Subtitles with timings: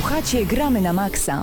[0.00, 1.42] Słuchacie Gramy na Maxa.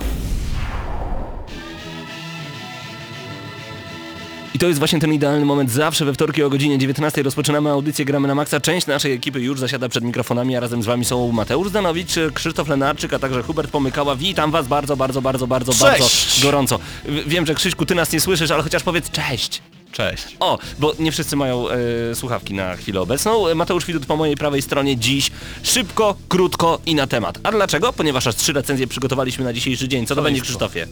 [4.54, 5.70] I to jest właśnie ten idealny moment.
[5.70, 8.60] Zawsze we wtorki o godzinie 19 rozpoczynamy audycję Gramy na Maxa.
[8.60, 12.68] Część naszej ekipy już zasiada przed mikrofonami, a razem z wami są Mateusz Zdanowicz, Krzysztof
[12.68, 14.16] Lenarczyk, a także Hubert Pomykała.
[14.16, 15.80] Witam was bardzo, bardzo, bardzo, bardzo, Cześć!
[15.80, 16.78] bardzo gorąco.
[17.04, 19.62] W- Wiem, że Krzyśku, ty nas nie słyszysz, ale chociaż powiedz cześć.
[19.94, 20.36] Cześć.
[20.40, 21.76] O, bo nie wszyscy mają e,
[22.14, 23.54] słuchawki na chwilę obecną.
[23.54, 25.30] Mateusz Widut po mojej prawej stronie dziś
[25.62, 27.38] szybko, krótko i na temat.
[27.42, 27.92] A dlaczego?
[27.92, 30.06] Ponieważ aż trzy recenzje przygotowaliśmy na dzisiejszy dzień.
[30.06, 30.86] Co to będzie, Krzysztofie?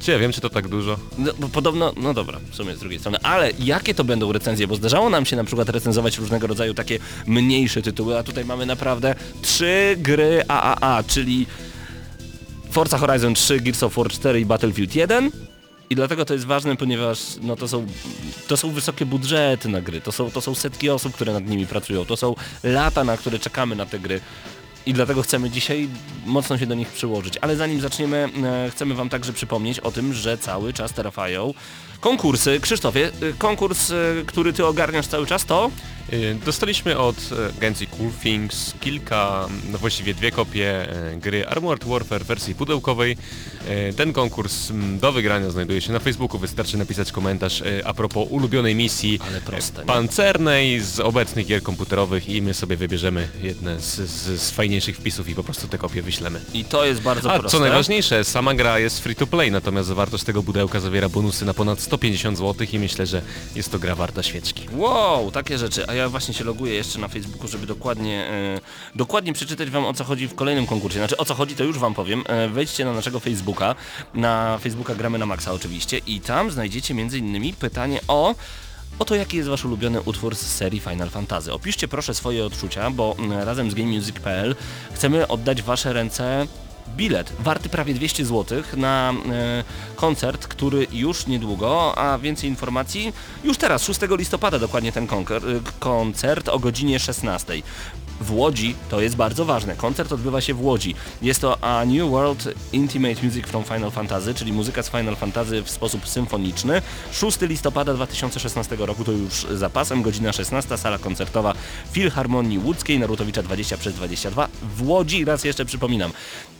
[0.00, 0.98] Cie, wiem czy to tak dużo.
[1.18, 4.66] No, bo podobno, no dobra, w sumie z drugiej strony, ale jakie to będą recenzje?
[4.66, 8.66] Bo zdarzało nam się na przykład recenzować różnego rodzaju takie mniejsze tytuły, a tutaj mamy
[8.66, 11.46] naprawdę trzy gry AAA, czyli
[12.70, 15.30] Forza Horizon 3, Gears of War 4 i Battlefield 1.
[15.90, 17.86] I dlatego to jest ważne, ponieważ no, to, są,
[18.48, 21.66] to są wysokie budżety na gry, to są, to są setki osób, które nad nimi
[21.66, 24.20] pracują, to są lata, na które czekamy na te gry.
[24.86, 25.88] I dlatego chcemy dzisiaj
[26.26, 27.38] mocno się do nich przyłożyć.
[27.40, 31.54] Ale zanim zaczniemy, e, chcemy Wam także przypomnieć o tym, że cały czas trawają
[32.00, 32.60] konkursy.
[32.60, 33.94] Krzysztofie, e, konkurs, e,
[34.26, 35.70] który Ty ogarniasz cały czas to?
[36.12, 41.84] Y, Dostaliśmy od e, agencji Cool Things kilka, no właściwie dwie kopie e, gry Armored
[41.84, 43.16] Warfare w wersji pudełkowej.
[43.68, 48.28] E, Ten konkurs do wygrania znajduje się na Facebooku, wystarczy napisać komentarz e, a propos
[48.30, 53.94] ulubionej misji proste, e, pancernej z obecnych gier komputerowych i my sobie wybierzemy jedne z,
[54.10, 56.40] z, z fajniejszych wpisów i po prostu te kopie wyślemy.
[56.54, 57.58] I to jest bardzo A proste.
[57.58, 61.54] co najważniejsze, sama gra jest free to play, natomiast zawartość tego pudełka zawiera bonusy na
[61.54, 63.22] ponad 150 zł i myślę, że
[63.54, 64.68] jest to gra warta świeczki.
[64.72, 65.86] Wow, takie rzeczy.
[65.88, 68.60] A ja właśnie się loguję jeszcze na Facebooku, żeby dokładnie, e,
[68.94, 70.98] dokładnie przeczytać wam o co chodzi w kolejnym konkursie.
[70.98, 72.24] Znaczy o co chodzi to już wam powiem.
[72.26, 73.74] E, wejdźcie na naszego Facebooka,
[74.14, 78.34] na Facebooka Gramy na Maxa oczywiście i tam znajdziecie innymi pytanie o
[78.98, 81.52] o to jaki jest wasz ulubiony utwór z serii Final Fantasy.
[81.52, 84.56] Opiszcie proszę swoje odczucia, bo mm, razem z GameMusic.pl
[84.92, 86.46] chcemy oddać wasze ręce
[86.88, 89.64] bilet warty prawie 200 zł na e,
[89.96, 93.12] koncert, który już niedługo, a więcej informacji
[93.44, 95.08] już teraz, 6 listopada dokładnie ten e,
[95.78, 97.52] koncert o godzinie 16.
[98.20, 99.76] W Łodzi to jest bardzo ważne.
[99.76, 100.94] Koncert odbywa się w Łodzi.
[101.22, 105.62] Jest to A New World Intimate Music from Final Fantasy, czyli muzyka z Final Fantasy
[105.62, 106.82] w sposób symfoniczny.
[107.12, 111.54] 6 listopada 2016 roku to już za pasem, godzina 16, sala koncertowa
[111.92, 115.24] Filharmonii Łódzkiej, Narutowicza 20 przez 22 w Łodzi.
[115.24, 116.12] Raz jeszcze przypominam,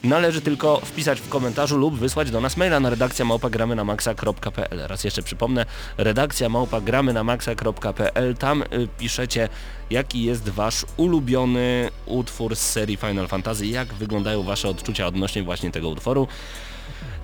[0.04, 4.86] należy tylko wpisać w komentarzu lub wysłać do nas maila na redakcja małpagramy na maxa.pl.
[4.86, 8.36] Raz jeszcze przypomnę, redakcja małpagramy na maxa.pl.
[8.36, 9.48] Tam y, piszecie
[9.90, 15.70] jaki jest wasz ulubiony utwór z serii Final Fantasy, jak wyglądają wasze odczucia odnośnie właśnie
[15.70, 16.28] tego utworu.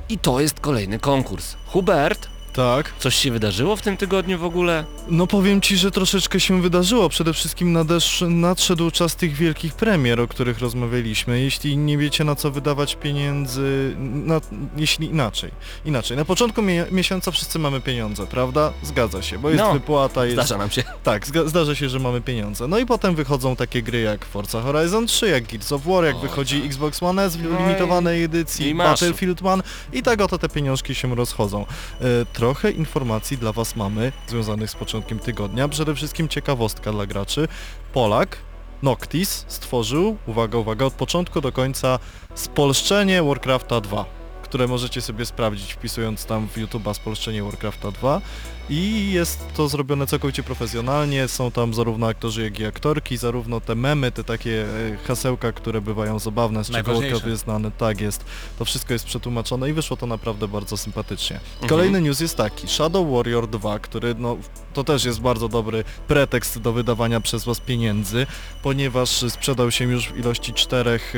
[0.09, 1.57] I to jest kolejny konkurs.
[1.67, 2.93] Hubert, Tak.
[2.99, 4.85] coś się wydarzyło w tym tygodniu w ogóle?
[5.09, 7.09] No powiem ci, że troszeczkę się wydarzyło.
[7.09, 11.41] Przede wszystkim nadesz, nadszedł czas tych wielkich premier, o których rozmawialiśmy.
[11.41, 14.41] Jeśli nie wiecie na co wydawać pieniędzy, na,
[14.77, 15.51] jeśli inaczej.
[15.85, 16.17] Inaczej.
[16.17, 18.73] Na początku mie miesiąca wszyscy mamy pieniądze, prawda?
[18.83, 20.37] Zgadza się, bo jest No, wypłata, jest...
[20.37, 20.83] Zdarza nam się.
[21.03, 22.69] Tak, zdarza się, że mamy pieniądze.
[22.69, 26.17] No i potem wychodzą takie gry jak Forza Horizon 3, jak Gears of War, jak
[26.17, 26.67] O, wychodzi tak.
[26.67, 28.75] Xbox One S w No limitowanej edycji.
[28.75, 31.67] Battlefield 1 i tak oto te pieniążki się rozchodzą.
[32.01, 32.05] E,
[32.43, 35.69] trochę informacji dla Was mamy związanych z początkiem tygodnia.
[35.69, 37.49] Przede wszystkim ciekawostka dla graczy.
[37.93, 38.37] Polak
[38.83, 41.99] Noctis stworzył, uwaga, uwaga, od początku do końca
[42.35, 44.05] spolszczenie Warcrafta 2
[44.43, 48.21] które możecie sobie sprawdzić wpisując tam w YouTube'a spolszczenie Warcrafta 2
[48.73, 53.75] i jest to zrobione całkowicie profesjonalnie, są tam zarówno aktorzy jak i aktorki, zarówno te
[53.75, 58.25] memy, te takie e, hasełka, które bywają zabawne, z czego znany, tak jest,
[58.59, 61.37] to wszystko jest przetłumaczone i wyszło to naprawdę bardzo sympatycznie.
[61.37, 61.69] Mhm.
[61.69, 64.37] Kolejny news jest taki, Shadow Warrior 2, który no
[64.75, 68.27] to też jest bardzo dobry pretekst do wydawania przez was pieniędzy,
[68.63, 71.15] ponieważ sprzedał się już w ilości czterech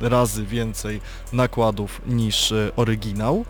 [0.00, 1.00] e, razy więcej
[1.32, 3.44] nakładów niż e, oryginał.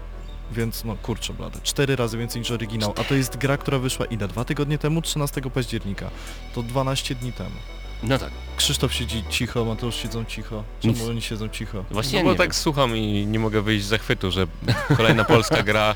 [0.53, 4.07] Więc no kurczę blade, cztery razy więcej niż oryginał, a to jest gra, która wyszła
[4.07, 4.29] ile?
[4.29, 5.03] Dwa tygodnie temu?
[5.03, 6.11] 13 października.
[6.55, 7.57] To 12 dni temu.
[8.03, 8.31] No tak.
[8.57, 10.65] Krzysztof siedzi cicho, Mateusz siedzą cicho.
[10.81, 11.03] Czemu Nic.
[11.03, 11.85] oni siedzą cicho?
[11.91, 12.55] Właśnie No ja bo nie tak wiem.
[12.55, 14.47] słucham i nie mogę wyjść z zachwytu, że
[14.97, 15.95] kolejna polska gra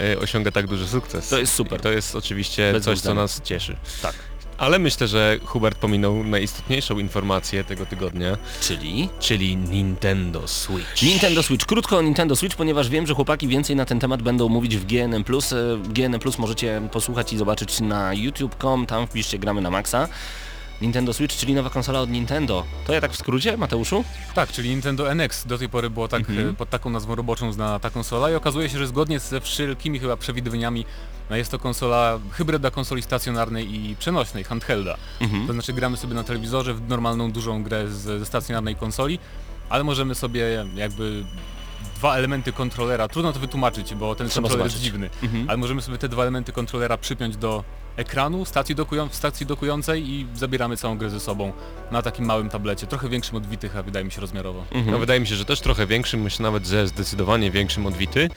[0.00, 1.28] e, osiąga tak duży sukces.
[1.28, 1.80] To jest super.
[1.80, 3.76] I to jest oczywiście Bez coś, co nas cieszy.
[4.02, 4.14] Tak.
[4.58, 11.02] Ale myślę, że Hubert pominął najistotniejszą informację tego tygodnia, Czyli czyli Nintendo Switch.
[11.02, 11.66] Nintendo Switch.
[11.66, 14.84] Krótko o Nintendo Switch, ponieważ wiem, że chłopaki więcej na ten temat będą mówić w
[14.86, 15.24] GNM+.
[15.52, 20.08] E, GNM+, możecie posłuchać i zobaczyć na youtube.com, tam wpiszcie gramy na maksa.
[20.80, 22.64] Nintendo Switch, czyli nowa konsola od Nintendo.
[22.86, 24.04] To ja tak w skrócie, Mateuszu?
[24.34, 26.48] Tak, czyli Nintendo NX do tej pory było tak Mhm.
[26.50, 29.98] e, pod taką nazwą roboczą znana ta konsola i okazuje się, że zgodnie ze wszelkimi
[29.98, 30.84] chyba przewidywaniami
[31.30, 34.96] no jest to konsola hybryda konsoli stacjonarnej i przenośnej, handhelda.
[35.20, 35.46] Mhm.
[35.46, 39.18] To znaczy gramy sobie na telewizorze w normalną dużą grę z, ze stacjonarnej konsoli
[39.68, 41.24] ale możemy sobie jakby
[41.96, 44.92] dwa elementy kontrolera, trudno to wytłumaczyć, bo ten Trzeba kontroler jest zobaczyć.
[44.92, 45.50] dziwny, Mhm.
[45.50, 47.64] ale możemy sobie te dwa elementy kontrolera przypiąć do
[47.96, 51.52] ekranu stacji, dokują, stacji dokującej i zabieramy całą grę ze sobą
[51.90, 54.64] na takim małym tablecie, trochę większym od Witych, a wydaje mi się rozmiarowo.
[54.70, 54.90] Mhm.
[54.90, 58.28] No wydaje mi się, że też trochę większym, myślę nawet, że zdecydowanie większym od Vity,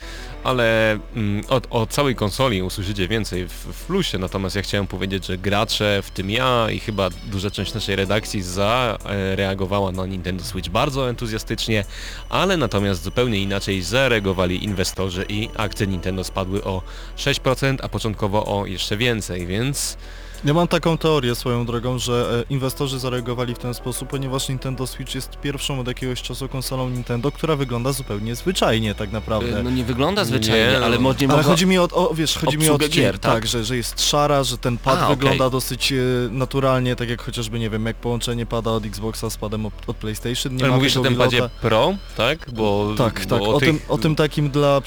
[0.44, 5.38] ale mm, od, całej konsoli usłyszycie więcej w, w plusie, natomiast ja chciałem powiedzieć, że
[5.38, 11.10] gracze, w tym ja i chyba duża część naszej redakcji zareagowała na Nintendo Switch bardzo
[11.10, 11.84] entuzjastycznie,
[12.28, 16.82] ale natomiast zupełnie inaczej zareagowali inwestorzy i akcje Nintendo spadły o
[17.16, 19.96] 6%, a początkowo o jeszcze więcej, więc
[20.44, 24.86] Ja mam taką teorię swoją drogą, że e, inwestorzy zareagowali w ten sposób, ponieważ Nintendo
[24.86, 29.62] Switch jest pierwszą od jakiegoś czasu konsolą Nintendo, która wygląda zupełnie zwyczajnie tak naprawdę.
[29.62, 30.86] No nie wygląda zwyczajnie, Nie, no.
[30.86, 31.52] ale może nie Ale mogła...
[31.52, 33.32] chodzi mi o, o wiesz, chodzi mi o odcień, gier, tak?
[33.32, 35.96] tak, że, że jest szara, że ten pad A, wygląda dosyć e,
[36.30, 39.96] naturalnie, tak jak chociażby, nie wiem, jak połączenie pada od Xboxa z padem od, od
[39.96, 40.56] PlayStation.
[40.56, 41.48] Nie ale ma mówisz o tym padzie.
[41.60, 42.50] Pro, tak?
[42.52, 44.80] Bo, Tak, bo tak, o, tych- tym, o tym takim dla,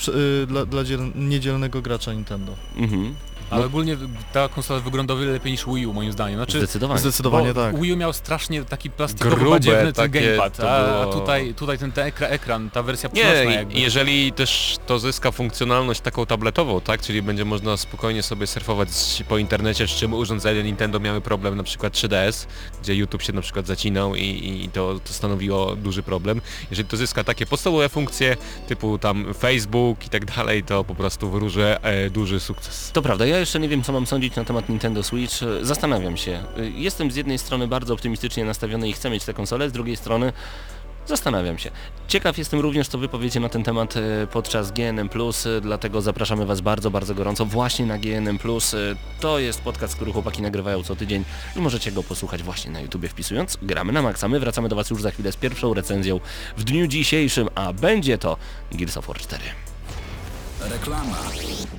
[0.43, 2.53] y, dla, dla dziel, niedzielnego gracza Nintendo.
[2.75, 3.15] Mhm.
[3.53, 3.67] Ale No.
[3.67, 3.97] ogólnie
[4.33, 6.37] ta konsola wygląda o wiele lepiej niż Wii U moim zdaniem.
[6.37, 6.99] Znaczy, Zdecydowanie.
[6.99, 7.81] Zdecydowanie tak.
[7.81, 11.77] Wii U miał strasznie taki plastikowy, badziewny ten gamepad, to a, a było- tutaj, tutaj
[11.77, 13.73] ten, ten ekra, ekran, ta wersja przenośna Nie, jakby.
[13.79, 18.89] jeżeli też to zyska funkcjonalność taką tabletową, tak, czyli będzie można spokojnie sobie surfować
[19.29, 22.47] po internecie, z czym urządzenia Nintendo miały problem, na przykład 3DS,
[22.81, 26.41] gdzie YouTube się na przykład zacinał i, i to, to stanowiło duży problem.
[26.69, 31.29] Jeżeli to zyska takie podstawowe funkcje, typu tam Facebook i tak dalej, to po prostu
[31.29, 32.91] wyróżę e, duży sukces.
[32.93, 35.35] To prawda, ja jeszcze nie wiem co mam sądzić na temat Nintendo Switch.
[35.61, 36.43] Zastanawiam się.
[36.75, 40.33] Jestem z jednej strony bardzo optymistycznie nastawiony i chcę mieć tę konsolę, z drugiej strony
[41.05, 41.71] zastanawiam się.
[42.07, 45.09] Ciekaw jestem również co wy powiecie na ten temat e, podczas GNM+,
[45.45, 48.39] e, dlatego zapraszamy was bardzo, bardzo gorąco właśnie na GNM+.
[48.73, 51.23] E, To jest podcast, który chłopaki nagrywają co tydzień
[51.55, 54.27] i możecie go posłuchać właśnie na YouTubie wpisując Gramy na Maxa.
[54.27, 56.19] My wracamy do was już za chwilę z pierwszą recenzją
[56.57, 58.37] w dniu dzisiejszym, a będzie to
[58.71, 59.43] Gears of War 4.
[60.69, 61.17] Reklama.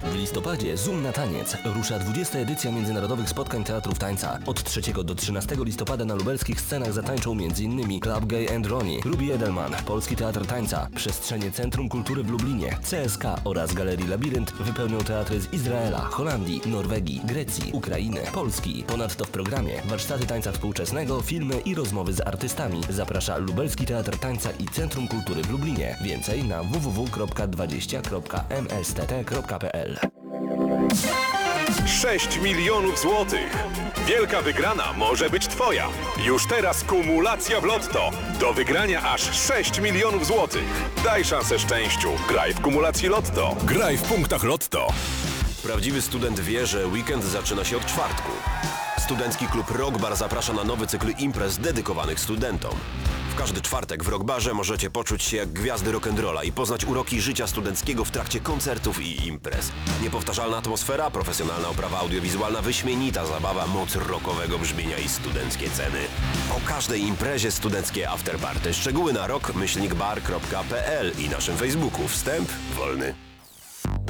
[0.03, 2.39] W listopadzie Zoom na taniec rusza 20.
[2.39, 4.39] edycja międzynarodowych spotkań teatrów tańca.
[4.47, 8.01] Od 3 do 13 listopada na lubelskich scenach zatańczą m.in.
[8.01, 13.25] Club Gay and Ronnie, Ruby Edelman, Polski Teatr Tańca, Przestrzenie Centrum Kultury w Lublinie, CSK
[13.45, 18.85] oraz Galerii Labirynt wypełnią teatry z Izraela, Holandii, Norwegii, Grecji, Ukrainy, Polski.
[18.87, 22.81] Ponadto w programie warsztaty tańca współczesnego, filmy i rozmowy z artystami.
[22.91, 25.97] Zaprasza Lubelski Teatr Tańca i Centrum Kultury w Lublinie.
[26.03, 26.63] Więcej na
[28.83, 29.99] www.20.mstt.pl
[31.87, 33.57] 6 milionów złotych.
[34.07, 35.89] Wielka wygrana może być Twoja.
[36.25, 38.11] Już teraz kumulacja w lotto.
[38.41, 40.91] Do wygrania aż 6 milionów złotych.
[41.05, 42.09] Daj szansę szczęściu.
[42.29, 43.57] Graj w kumulacji lotto.
[43.65, 44.89] Graj w punktach lotto.
[45.63, 48.33] Prawdziwy student wie, że weekend zaczyna się od czwartku.
[48.99, 52.75] Studencki klub Rock Bar zaprasza na nowy cykl imprez dedykowanych studentom.
[53.37, 57.47] Każdy czwartek w Rock Barze możecie poczuć się jak gwiazdy rock'n'rolla i poznać uroki życia
[57.47, 59.73] studenckiego w trakcie koncertów i imprez.
[60.03, 65.99] Niepowtarzalna atmosfera, profesjonalna oprawa audiowizualna, wyśmienita zabawa, moc rockowego brzmienia i studenckie ceny.
[66.57, 68.75] O każdej imprezie studenckie afterparty.
[68.75, 72.09] Szczegóły na rock-bar.pl i naszym Facebooku.
[72.09, 73.15] Wstęp wolny.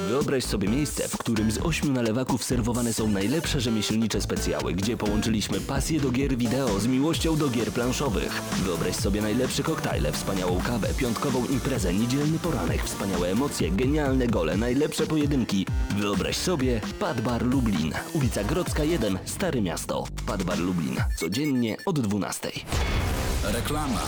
[0.08, 5.60] Wyobraź sobie miejsce, w którym z ośmiu nalewaków serwowane są najlepsze rzemieślnicze specjały, gdzie połączyliśmy
[5.60, 8.42] pasję do gier wideo z miłością do gier planszowych.
[8.64, 15.06] Wyobraź sobie najlepsze koktajle, wspaniałą kawę, piątkową imprezę, niedzielny poranek, wspaniałe emocje, genialne gole, najlepsze
[15.06, 15.66] pojedynki.
[15.90, 20.04] Wyobraź sobie Pad Bar Lublin, ulica Grodzka 1, Stare Miasto.
[20.26, 22.50] Pad Bar Lublin, codziennie od 12.
[23.44, 24.00] Reklama.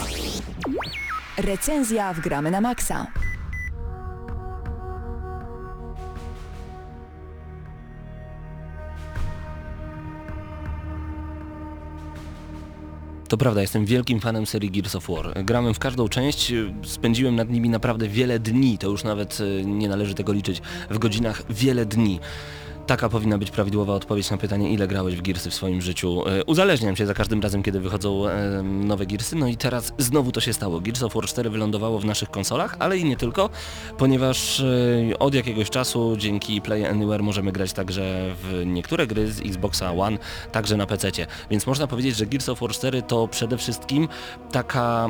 [1.38, 3.06] Recenzja w Gramy na Maxa.
[13.28, 15.45] To prawda, jestem wielkim fanem serii Gears of War.
[15.45, 16.52] Grałem w każdą część,
[16.85, 20.99] spędziłem nad nimi naprawdę wiele dni, to już nawet y, nie należy tego liczyć, w
[20.99, 22.21] godzinach wiele dni.
[22.86, 26.28] Taka powinna być prawidłowa odpowiedź na pytanie, ile grałeś w Gearsy w swoim życiu.
[26.28, 30.32] E, Uzależniam się za każdym razem, kiedy wychodzą e, nowe Gearsy, no i teraz znowu
[30.32, 30.80] to się stało.
[30.80, 33.50] Gears of War 4 wylądowało w naszych konsolach, ale i nie tylko,
[33.98, 39.40] ponieważ e, od jakiegoś czasu dzięki Play Anywhere możemy grać także w niektóre gry z
[39.40, 40.18] Xboxa One,
[40.52, 41.10] także na PC.
[41.50, 44.08] Więc można powiedzieć, że Gears of War 4 to przede wszystkim
[44.52, 45.08] taka,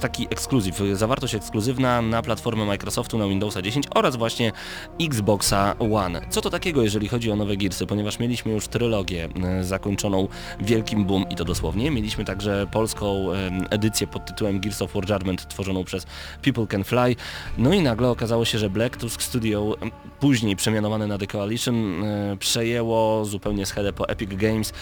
[0.00, 4.52] taki ekskluzyw, zawartość ekskluzywna na platformę Microsoftu, na Windowsa 10 oraz właśnie
[5.00, 6.20] Xboxa One.
[6.30, 7.86] Co to takiego, jeżeli chodzi o nowe Gearsy?
[7.86, 10.28] Ponieważ mieliśmy już trylogię e, zakończoną
[10.60, 11.90] wielkim boom i to dosłownie.
[11.90, 16.06] Mieliśmy także polską e, edycję pod tytułem Gears of War Judgment tworzoną przez
[16.42, 17.16] People Can Fly.
[17.58, 19.76] No i nagle okazało się, że Black Tusk Studio,
[20.20, 24.72] później przemianowane na The Coalition, e, przejęło zupełnie schedę po Epic Games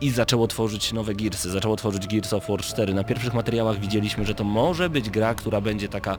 [0.00, 2.94] i zaczęło tworzyć nowe Gearsy, zaczęło tworzyć Gears of War 4.
[2.94, 6.16] Na pierwszych materiałach widzieliśmy, że to może być gra, która będzie taka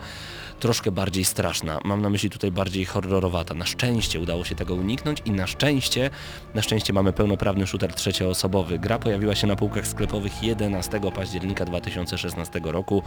[0.60, 1.80] troszkę bardziej straszna.
[1.84, 3.54] Mam na myśli tutaj bardziej horrorowata.
[3.54, 6.10] Na szczęście udało się tego uniknąć i na szczęście,
[6.56, 8.80] na szczęście mamy pełnoprawny shooter trzecioosobowy.
[8.80, 13.04] Gra pojawiła się na półkach sklepowych 11 października 2016 roku.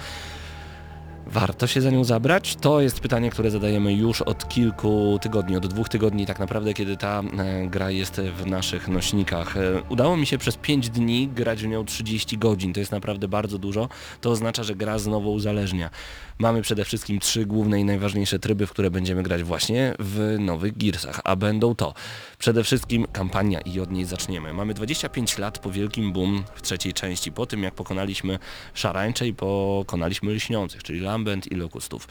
[1.27, 2.57] Warto się za nią zabrać?
[2.57, 6.97] To jest pytanie, które zadajemy już od kilku tygodni, od dwóch tygodni tak naprawdę, kiedy
[6.97, 9.57] ta e, gra jest w naszych nośnikach.
[9.57, 13.29] E, udało mi się przez 5 dni grać w nią 30 godzin, to jest naprawdę
[13.29, 13.89] bardzo dużo.
[14.21, 15.91] To oznacza, że gra znowu uzależnia.
[16.39, 20.79] Mamy przede wszystkim trzy główne i najważniejsze tryby, w które będziemy grać właśnie w nowych
[20.79, 21.95] Gearsach, a będą to
[22.39, 24.53] przede wszystkim kampania i od niej zaczniemy.
[24.53, 28.39] Mamy 25 lat po wielkim boom w trzeciej części, po tym jak pokonaliśmy
[28.75, 32.09] szarańcze i pokonaliśmy lśniących, czyli Lambent i Lokustów.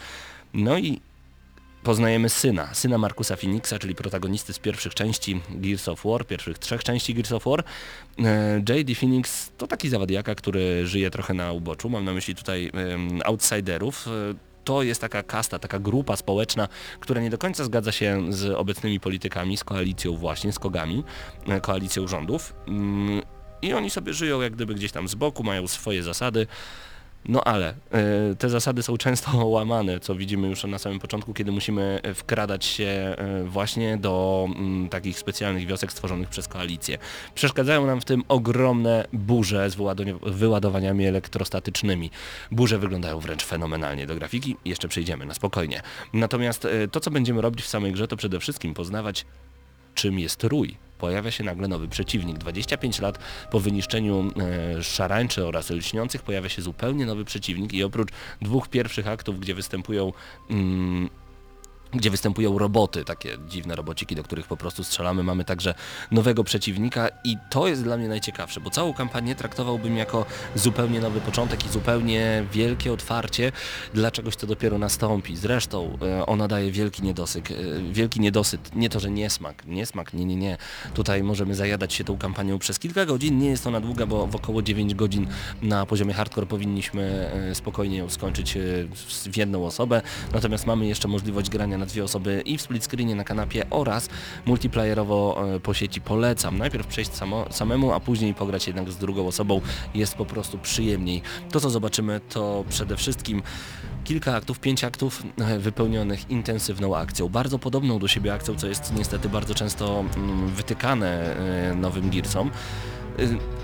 [0.53, 1.01] No i
[1.83, 6.83] poznajemy syna, syna Markusa Phoenixa, czyli protagonisty z pierwszych części Gears of War, pierwszych trzech
[6.83, 7.63] części Gears of War.
[8.19, 8.95] E, J.D.
[8.95, 14.07] Phoenix to taki zawadiaka, który żyje trochę na uboczu, mam na myśli tutaj um, outsiderów.
[14.07, 14.11] E,
[14.63, 16.67] to jest taka kasta, taka grupa społeczna,
[16.99, 21.03] która nie do końca zgadza się z obecnymi politykami, z koalicją właśnie, z kogami,
[21.47, 22.53] e, koalicją rządów.
[22.67, 23.21] Mm,
[23.61, 26.47] I oni sobie żyją jak gdyby gdzieś tam z boku, mają swoje zasady.
[27.25, 27.73] No ale
[28.31, 32.65] y, te zasady są często łamane, co widzimy już na samym początku, kiedy musimy wkradać
[32.65, 34.47] się y, właśnie do
[34.85, 36.97] y, takich specjalnych wiosek stworzonych przez koalicję.
[37.35, 39.75] Przeszkadzają nam w tym ogromne burze z
[40.25, 42.11] wyładowaniami elektrostatycznymi.
[42.51, 45.81] Burze wyglądają wręcz fenomenalnie do grafiki, jeszcze przejdziemy na spokojnie.
[46.13, 49.25] Natomiast to, co będziemy robić w samej grze, to przede wszystkim poznawać,
[49.95, 52.37] czym jest rój pojawia się nagle nowy przeciwnik.
[52.37, 53.19] 25 lat
[53.51, 54.31] po wyniszczeniu
[54.77, 58.09] e, szarańczy oraz lśniących pojawia się zupełnie nowy przeciwnik i oprócz
[58.41, 60.13] dwóch pierwszych aktów, gdzie występują
[60.49, 61.09] mm,
[61.93, 65.23] gdzie występują roboty, takie dziwne robociki, do których po prostu strzelamy.
[65.23, 65.73] Mamy także
[66.11, 71.21] nowego przeciwnika i to jest dla mnie najciekawsze, bo całą kampanię traktowałbym jako zupełnie nowy
[71.21, 73.51] początek i zupełnie wielkie otwarcie
[73.93, 75.37] dla czegoś, co dopiero nastąpi.
[75.37, 80.25] Zresztą e, ona daje wielki niedosyt, e, wielki niedosyt, nie to, że niesmak, niesmak, nie,
[80.25, 80.57] nie, nie.
[80.93, 84.35] Tutaj możemy zajadać się tą kampanią przez kilka godzin, nie jest ona długa, bo w
[84.35, 85.27] około 9 godzin
[85.61, 88.57] na poziomie hardcore powinniśmy e, spokojnie ją skończyć
[89.31, 90.01] w jedną osobę,
[90.33, 94.09] natomiast mamy jeszcze możliwość grania na dwie osoby i w split screenie na kanapie oraz
[94.45, 96.57] multiplayerowo e, po sieci polecam.
[96.57, 99.61] Najpierw przejść samo, samemu, a później pograć jednak z drugą osobą
[99.93, 101.21] jest po prostu przyjemniej.
[101.51, 103.41] To co zobaczymy to przede wszystkim
[104.03, 108.93] kilka aktów, pięć aktów e, wypełnionych intensywną akcją, bardzo podobną do siebie akcją, co jest
[108.97, 111.35] niestety bardzo często mm, wytykane
[111.71, 112.51] e, nowym Gearsom,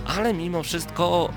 [0.06, 1.30] ale mimo wszystko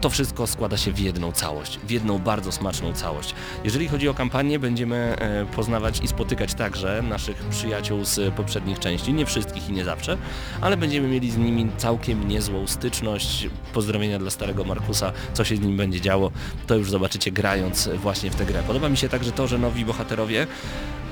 [0.00, 3.34] to wszystko składa się w jedną całość, w jedną bardzo smaczną całość.
[3.64, 9.12] Jeżeli chodzi o kampanię, będziemy e, poznawać i spotykać także naszych przyjaciół z poprzednich części,
[9.12, 10.18] nie wszystkich i nie zawsze,
[10.60, 13.48] ale będziemy mieli z nimi całkiem niezłą styczność.
[13.72, 16.30] Pozdrowienia dla starego Markusa, co się z nim będzie działo,
[16.66, 18.62] to już zobaczycie grając właśnie w tę grę.
[18.66, 20.46] Podoba mi się także to, że nowi bohaterowie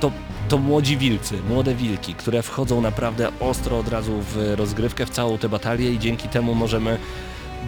[0.00, 0.12] to,
[0.48, 5.38] to młodzi wilcy, młode wilki, które wchodzą naprawdę ostro od razu w rozgrywkę, w całą
[5.38, 6.98] tę batalię i dzięki temu możemy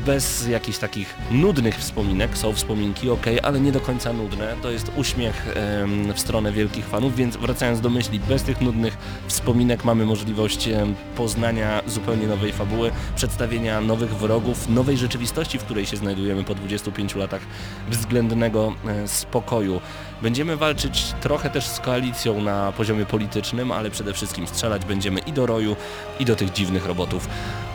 [0.07, 4.93] bez jakichś takich nudnych wspominek, są wspominki, ok, ale nie do końca nudne, to jest
[4.97, 10.07] uśmiech em, w stronę wielkich fanów, więc wracając do myśli, bez tych nudnych wspominek mamy
[10.07, 16.45] możliwość em, poznania zupełnie nowej fabuły, przedstawienia nowych wrogów, nowej rzeczywistości, w której się znajdujemy
[16.45, 17.43] po 25 latach
[17.91, 19.81] względnego e, spokoju.
[20.23, 25.33] Będziemy walczyć trochę też z koalicją na poziomie politycznym, ale przede wszystkim strzelać będziemy i
[25.33, 25.77] do roju,
[26.21, 27.29] i do tych dziwnych robotów.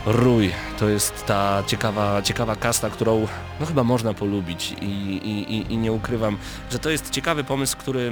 [0.05, 3.27] Rój to jest ta ciekawa, ciekawa kasta, którą
[3.59, 6.37] no chyba można polubić i, i, i nie ukrywam,
[6.71, 8.11] że to jest ciekawy pomysł, który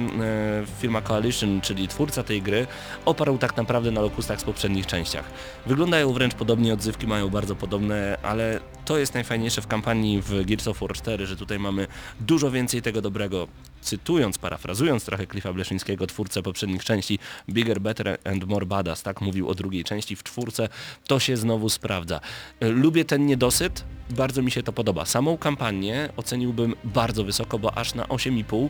[0.80, 2.66] firma Coalition, czyli twórca tej gry,
[3.04, 5.24] oparł tak naprawdę na lokustach z poprzednich częściach.
[5.66, 10.68] Wyglądają wręcz podobnie, odzywki mają bardzo podobne, ale to jest najfajniejsze w kampanii w Gears
[10.68, 11.86] of War 4, że tutaj mamy
[12.20, 13.48] dużo więcej tego dobrego.
[13.82, 17.18] Cytując, parafrazując trochę Cliffa Bleszyńskiego, twórcę poprzednich części,
[17.50, 20.68] Bigger, Better and More Badass, tak mówił o drugiej części w czwórce,
[21.06, 22.20] to się znowu sprawdza.
[22.60, 25.04] Lubię ten niedosyt, bardzo mi się to podoba.
[25.04, 28.68] Samą kampanię oceniłbym bardzo wysoko, bo aż na 8,5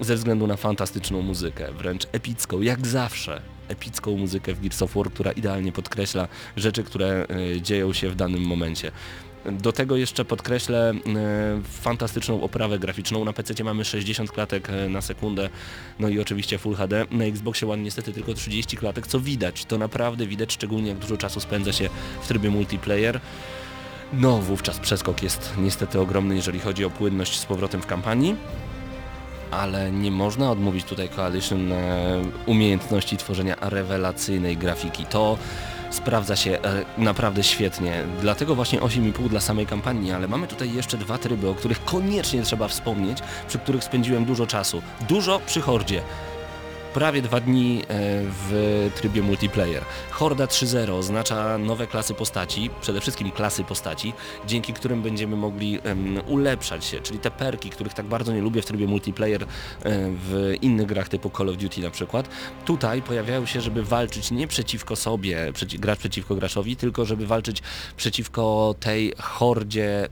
[0.00, 5.10] ze względu na fantastyczną muzykę, wręcz epicką, jak zawsze epicką muzykę w Gears of War,
[5.10, 8.92] która idealnie podkreśla rzeczy, które y, dzieją się w danym momencie.
[9.52, 10.94] Do tego jeszcze podkreślę e,
[11.64, 13.24] fantastyczną oprawę graficzną.
[13.24, 15.48] Na PC mamy 60 klatek e, na sekundę,
[15.98, 17.04] no i oczywiście Full HD.
[17.10, 19.64] Na Xboxie One niestety tylko 30 klatek, co widać.
[19.64, 21.88] To naprawdę widać, szczególnie jak dużo czasu spędza się
[22.22, 23.20] w trybie multiplayer.
[24.12, 28.36] No, wówczas przeskok jest niestety ogromny, jeżeli chodzi o płynność z powrotem w kampanii
[29.50, 35.06] ale nie można odmówić tutaj Coalition e, umiejętności tworzenia rewelacyjnej grafiki.
[35.06, 35.38] To
[35.90, 38.04] sprawdza się e, naprawdę świetnie.
[38.20, 42.42] Dlatego właśnie 8,5 dla samej kampanii, ale mamy tutaj jeszcze dwa tryby, o których koniecznie
[42.42, 44.82] trzeba wspomnieć, przy których spędziłem dużo czasu.
[45.08, 46.02] Dużo przy Hordzie.
[46.96, 47.84] Prawie dwa dni e,
[48.48, 49.82] w trybie multiplayer.
[50.10, 54.12] Horda 3.0 oznacza nowe klasy postaci, przede wszystkim klasy postaci,
[54.46, 55.78] dzięki którym będziemy mogli
[56.26, 59.46] ulepszać się, czyli te perki, których tak bardzo nie lubię w trybie multiplayer e,
[60.10, 62.28] w innych grach typu Call of Duty na przykład.
[62.64, 67.62] Tutaj pojawiają się, żeby walczyć nie przeciwko sobie, przeci gracz przeciwko graczowi, tylko żeby walczyć
[67.96, 70.08] przeciwko tej hordzie,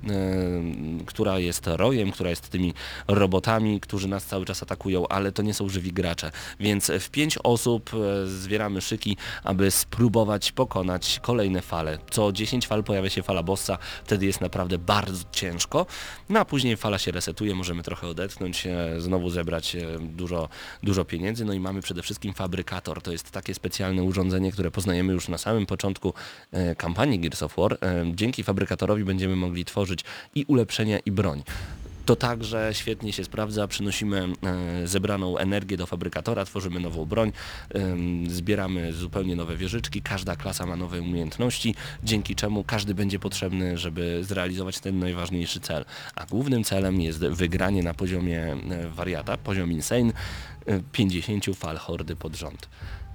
[1.07, 2.75] która jest rojem, która jest tymi
[3.09, 6.31] robotami, którzy nas cały czas atakują, ale to nie są żywi gracze.
[6.61, 11.99] Więc w pięć osób e, zbieramy szyki, aby spróbować pokonać kolejne fale.
[12.11, 15.87] Co 10 fal pojawia się fala bossa, wtedy jest naprawdę bardzo ciężko.
[16.29, 20.49] No a później fala się resetuje, możemy trochę odetchnąć, e, znowu zebrać e, dużo,
[20.83, 21.45] dużo pieniędzy.
[21.45, 23.03] No i mamy przede wszystkim fabrykator.
[23.03, 26.15] To jest takie specjalne urządzenie, które poznajemy już na samym początku
[26.77, 27.79] kampanii Gears of War.
[28.15, 30.05] Dzięki fabrykatorowi będziemy mogli tworzyć
[30.35, 31.43] i ulepszenia i broń.
[32.05, 34.29] To także świetnie się sprawdza, przynosimy
[34.83, 37.33] e, zebraną energię do fabrykatora, tworzymy nową broń,
[38.29, 44.25] zbieramy zupełnie nowe wieżyczki, każda klasa ma nowe umiejętności, dzięki czemu każdy będzie potrzebny, żeby
[44.25, 45.85] zrealizować ten najważniejszy cel.
[46.15, 50.13] A głównym celem jest wygranie na poziomie e, wariata, poziom insane,
[50.67, 52.69] e, 50 fal hordy pod rząd.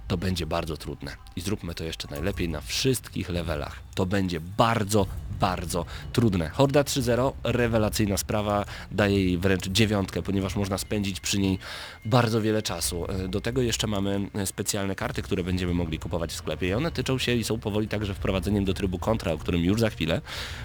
[0.08, 3.89] To będzie bardzo trudne i zróbmy to jeszcze najlepiej na wszystkich levelach.
[4.00, 5.06] To będzie bardzo,
[5.40, 6.48] bardzo trudne.
[6.48, 11.58] Horda 3.0, rewelacyjna sprawa, daje jej wręcz dziewiątkę, ponieważ można spędzić przy niej
[12.04, 13.06] bardzo wiele czasu.
[13.10, 16.72] E, Do tego jeszcze mamy e, specjalne karty, które będziemy mogli kupować w sklepie i
[16.72, 19.90] one tyczą się i są powoli także wprowadzeniem do trybu kontra, o którym już za
[19.90, 20.20] chwilę,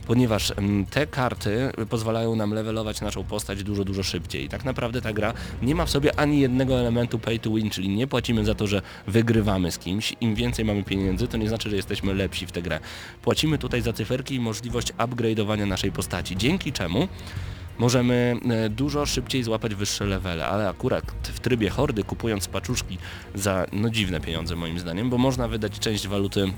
[0.07, 0.53] ponieważ
[0.89, 4.45] te karty pozwalają nam levelować naszą postać dużo, dużo szybciej.
[4.45, 7.69] I tak naprawdę ta gra nie ma w sobie ani jednego elementu pay to win,
[7.69, 10.13] czyli nie płacimy za to, że wygrywamy z kimś.
[10.21, 12.79] Im więcej mamy pieniędzy, to nie znaczy, że jesteśmy lepsi w tę grę.
[13.25, 17.07] Płacimy tutaj za cyferki i możliwość upgrade'owania naszej postaci, dzięki czemu
[17.77, 22.97] możemy e, dużo szybciej złapać wyższe levele, ale akurat w trybie hordy kupując paczuszki
[23.35, 26.53] za no dziwne pieniądze moim zdaniem, bo można wydać część waluty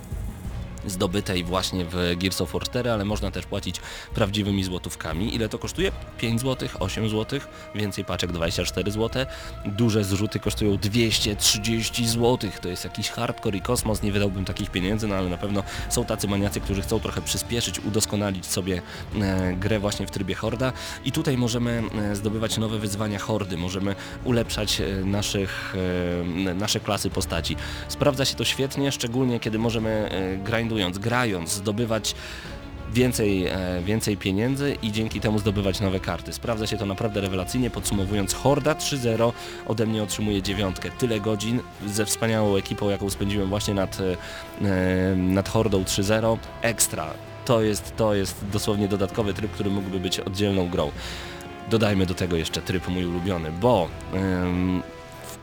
[0.87, 3.81] zdobytej właśnie w Gears of War 4, ale można też płacić
[4.13, 5.35] prawdziwymi złotówkami.
[5.35, 5.91] Ile to kosztuje?
[6.17, 7.39] 5 zł, 8 zł,
[7.75, 9.25] więcej paczek 24 zł.
[9.65, 12.49] Duże zrzuty kosztują 230 zł.
[12.61, 16.05] To jest jakiś hardcore i kosmos, nie wydałbym takich pieniędzy, no ale na pewno są
[16.05, 18.81] tacy maniacy, którzy chcą trochę przyspieszyć, udoskonalić sobie
[19.21, 20.73] e, grę właśnie w trybie horda
[21.05, 25.75] i tutaj możemy e, zdobywać nowe wyzwania hordy, możemy ulepszać e, naszych,
[26.55, 27.55] nasze klasy postaci.
[27.87, 30.37] Sprawdza się to świetnie, szczególnie kiedy możemy e,
[30.99, 32.15] grając, zdobywać
[32.93, 36.33] więcej, e, więcej pieniędzy i dzięki temu zdobywać nowe karty.
[36.33, 39.33] Sprawdza się to naprawdę rewelacyjnie, podsumowując Horda 3.0
[39.67, 40.89] ode mnie otrzymuje dziewiątkę.
[40.91, 43.97] Tyle godzin ze wspaniałą ekipą, jaką spędziłem właśnie nad,
[44.61, 46.37] e, nad Hordą 3.0.
[46.61, 47.13] Ekstra.
[47.45, 50.91] To jest, to jest dosłownie dodatkowy tryb, który mógłby być oddzielną grą.
[51.69, 53.89] Dodajmy do tego jeszcze tryb mój ulubiony, bo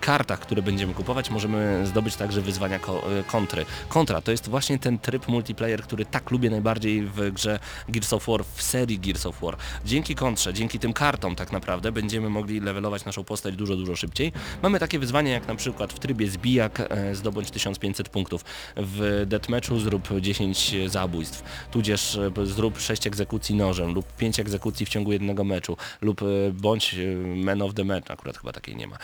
[0.04, 2.80] kartach, które będziemy kupować, możemy zdobyć także wyzwania e,
[3.26, 3.66] kontry.
[3.88, 8.26] Kontra to jest właśnie ten tryb multiplayer, który tak lubię najbardziej w grze Gears of
[8.26, 9.56] War, w serii Gears of War.
[9.84, 14.32] Dzięki kontrze, dzięki tym kartom tak naprawdę będziemy mogli levelować naszą postać dużo, dużo szybciej.
[14.62, 18.44] Mamy takie wyzwania jak na przykład w trybie zbijak e, zdobądź 1500 punktów,
[18.76, 24.88] w deathmatchu zrób 10 zabójstw, tudzież e, zrób 6 egzekucji nożem lub 5 egzekucji w
[24.88, 26.96] ciągu jednego meczu lub e, bądź
[27.36, 28.96] man of the match, akurat chyba takiej nie ma.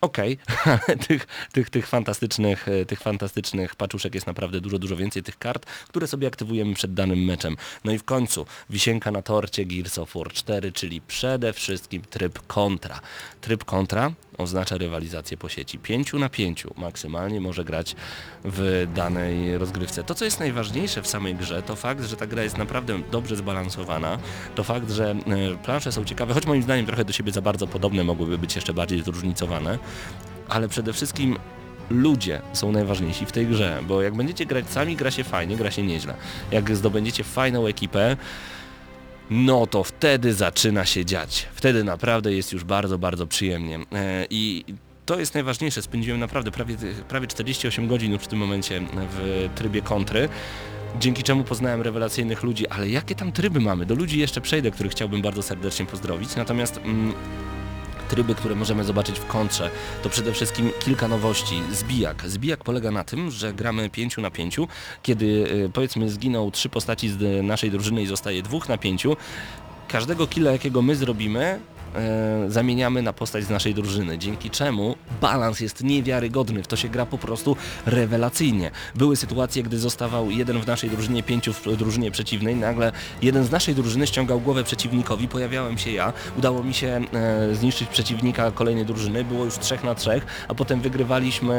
[0.00, 5.22] Okej, ale tych, tych, tych, fantastycznych, e, tych fantastycznych paczuszek jest naprawdę dużo, dużo więcej
[5.22, 7.56] tych kart, które sobie aktywujemy przed danym meczem.
[7.84, 12.46] No i w końcu wisienka na torcie Gears of War 4, czyli przede wszystkim tryb
[12.46, 13.00] kontra.
[13.40, 15.78] Tryb kontra oznacza rywalizację po sieci.
[15.78, 17.96] 5 na 5 maksymalnie może grać
[18.44, 20.04] w danej rozgrywce.
[20.04, 23.36] To, co jest najważniejsze w samej grze, to fakt, że ta gra jest naprawdę dobrze
[23.36, 24.18] zbalansowana.
[24.54, 25.16] To fakt, że e,
[25.64, 28.74] plansze są ciekawe, choć moim zdaniem trochę do siebie za bardzo podobne, mogłyby być jeszcze
[28.74, 29.78] bardziej zróżnicowane.
[30.48, 31.36] Ale przede wszystkim
[31.90, 35.70] ludzie są najważniejsi w tej grze, bo jak będziecie grać sami, gra się fajnie, gra
[35.70, 36.14] się nieźle.
[36.52, 38.16] Jak zdobędziecie fajną ekipę,
[39.30, 41.48] no to wtedy zaczyna się dziać.
[41.54, 43.78] Wtedy naprawdę jest już bardzo, bardzo przyjemnie.
[43.92, 44.64] E, I
[45.06, 45.82] to jest najważniejsze.
[45.82, 46.76] Spędziłem naprawdę prawie,
[47.08, 50.28] prawie 48 godzin już w tym momencie w trybie kontry.
[51.00, 53.86] Dzięki czemu poznałem rewelacyjnych ludzi, ale jakie tam tryby mamy?
[53.86, 56.36] Do ludzi jeszcze przejdę, których chciałbym bardzo serdecznie pozdrowić.
[56.36, 57.14] Natomiast mm,
[58.10, 59.70] tryby, które możemy zobaczyć w kontrze,
[60.02, 61.62] to przede wszystkim kilka nowości.
[61.72, 62.28] Zbijak.
[62.28, 64.56] Zbijak polega na tym, że gramy 5 na 5.
[65.02, 69.16] Kiedy y, powiedzmy zginą trzy postaci z naszej drużyny i zostaje dwóch na pięciu,
[69.88, 71.60] każdego killa jakiego my zrobimy,
[72.48, 77.06] zamieniamy na postać z naszej drużyny, dzięki czemu balans jest niewiarygodny, w to się gra
[77.06, 78.70] po prostu rewelacyjnie.
[78.94, 83.50] Były sytuacje, gdy zostawał jeden w naszej drużynie, pięciu w drużynie przeciwnej, nagle jeden z
[83.50, 88.84] naszej drużyny ściągał głowę przeciwnikowi, pojawiałem się ja, udało mi się e, zniszczyć przeciwnika kolejnej
[88.84, 91.54] drużyny, było już trzech na trzech, a potem wygrywaliśmy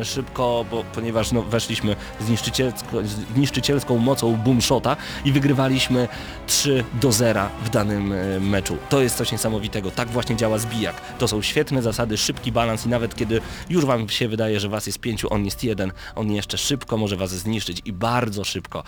[0.00, 2.96] e, szybko, bo, ponieważ no, weszliśmy zniszczycielsko,
[3.34, 6.08] zniszczycielską mocą boomshota i wygrywaliśmy
[6.46, 8.76] 3 do 0 w danym e, meczu.
[8.88, 11.00] To jest coś niesamowitego, tak właśnie działa zbijak.
[11.18, 14.86] To są świetne zasady, szybki balans i nawet kiedy już wam się wydaje, że was
[14.86, 18.84] jest pięciu, on jest jeden, on jeszcze szybko może was zniszczyć i bardzo szybko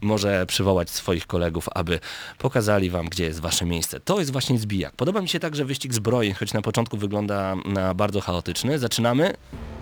[0.00, 2.00] może przywołać swoich kolegów, aby
[2.38, 4.00] pokazali wam, gdzie jest wasze miejsce.
[4.00, 4.96] To jest właśnie zbijak.
[4.96, 8.78] Podoba mi się także wyścig zbrojeń, choć na początku wygląda na bardzo chaotyczny.
[8.78, 9.34] Zaczynamy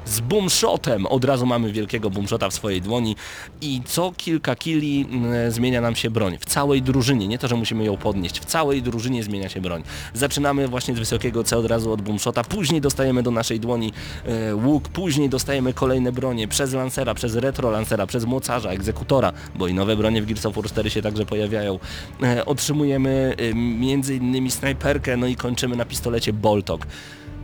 [0.06, 1.06] z boomshotem.
[1.06, 3.16] Od razu mamy wielkiego boomshota w swojej dłoni
[3.60, 6.38] i co kilka kili mm, zmienia nam się broń.
[6.40, 9.82] W całej drużynie, nie to, że musimy ją podnieść, w całej drużynie zmienia się broń.
[10.14, 13.92] Zaczynamy właśnie z wysokiego C od razu od boomshota, później dostajemy do naszej dłoni
[14.24, 19.68] e, łuk, później dostajemy kolejne bronie przez lancera, przez retro lancera, przez mocarza, egzekutora, bo
[19.68, 21.78] i nowe bronie w Gears of War 4 się także pojawiają.
[22.22, 26.86] E, otrzymujemy e, między innymi snajperkę, no i kończymy na pistolecie Boltok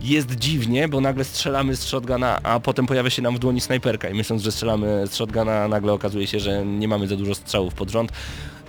[0.01, 4.09] jest dziwnie, bo nagle strzelamy z shotguna, a potem pojawia się nam w dłoni snajperka
[4.09, 7.73] i myśląc, że strzelamy z shotguna, nagle okazuje się, że nie mamy za dużo strzałów
[7.73, 8.11] pod rząd.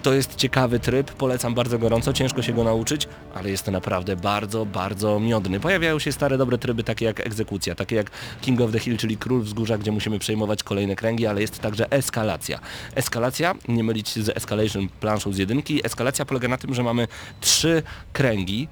[0.02, 4.16] To jest ciekawy tryb, polecam bardzo gorąco, ciężko się go nauczyć, ale jest to naprawdę
[4.16, 5.60] bardzo, bardzo miodny.
[5.60, 9.16] Pojawiają się stare, dobre tryby, takie jak egzekucja, takie jak King of the Hill, czyli
[9.16, 12.58] Król Wzgórza, gdzie musimy przejmować kolejne kręgi, ale jest także eskalacja.
[12.94, 17.08] Eskalacja, nie mylić z Escalation planszą z jedynki, eskalacja polega na tym, że mamy
[17.40, 18.68] trzy kręgi,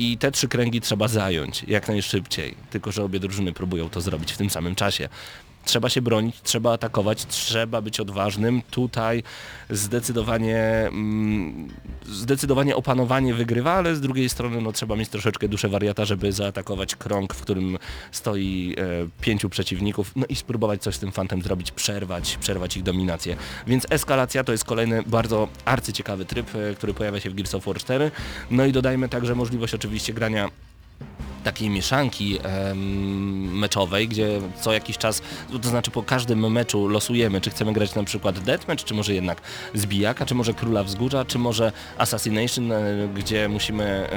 [0.00, 4.32] i te trzy kręgi trzeba zająć jak najszybciej, tylko że obie drużyny próbują to zrobić
[4.32, 5.08] w tym samym czasie.
[5.70, 8.62] Trzeba się bronić, trzeba atakować, trzeba być odważnym.
[8.70, 9.22] Tutaj
[9.70, 11.68] zdecydowanie, mm,
[12.06, 16.96] zdecydowanie opanowanie wygrywa, ale z drugiej strony no, trzeba mieć troszeczkę duszę wariata, żeby zaatakować
[16.96, 17.78] krąg, w którym
[18.12, 22.82] stoi e, pięciu przeciwników, no i spróbować coś z tym fantem zrobić, przerwać, przerwać ich
[22.82, 23.36] dominację.
[23.66, 27.64] Więc eskalacja to jest kolejny bardzo arcyciekawy tryb, e, który pojawia się w Gears of
[27.64, 28.10] War 4.
[28.50, 30.48] No i dodajmy także możliwość oczywiście grania
[31.44, 32.38] takiej mieszanki
[33.52, 35.22] meczowej, gdzie co jakiś czas,
[35.62, 39.40] to znaczy po każdym meczu losujemy, czy chcemy grać na przykład deathmatch, czy może jednak
[39.74, 44.08] zbijaka, czy może króla wzgórza, czy może assassination, e, gdzie musimy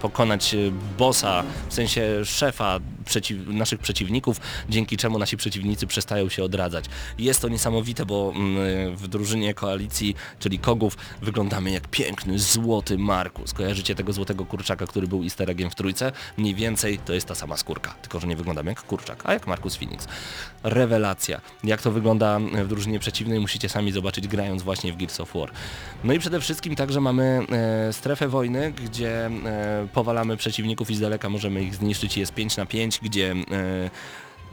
[0.00, 0.56] pokonać
[0.98, 6.84] bossa, w sensie szefa przeciw, naszych przeciwników, dzięki czemu nasi przeciwnicy przestają się odradzać.
[7.18, 13.52] Jest to niesamowite, bo mm, w drużynie koalicji, czyli kogów, wyglądamy jak piękny, złoty Markus.
[13.52, 16.12] Kojarzycie tego złotego kurczaka, który był easter w trójce?
[16.36, 16.65] Mniej więcej
[17.04, 20.08] to jest ta sama skórka, tylko że nie wyglądamy jak kurczak, a jak Markus Phoenix.
[20.62, 21.40] Rewelacja.
[21.64, 25.50] Jak to wygląda w drużynie przeciwnej musicie sami zobaczyć grając właśnie w Gears of War.
[26.04, 27.46] No i przede wszystkim także mamy
[27.88, 32.16] e, strefę wojny, gdzie e, powalamy przeciwników i z daleka możemy ich zniszczyć.
[32.16, 33.90] Jest 5 na 5, gdzie e,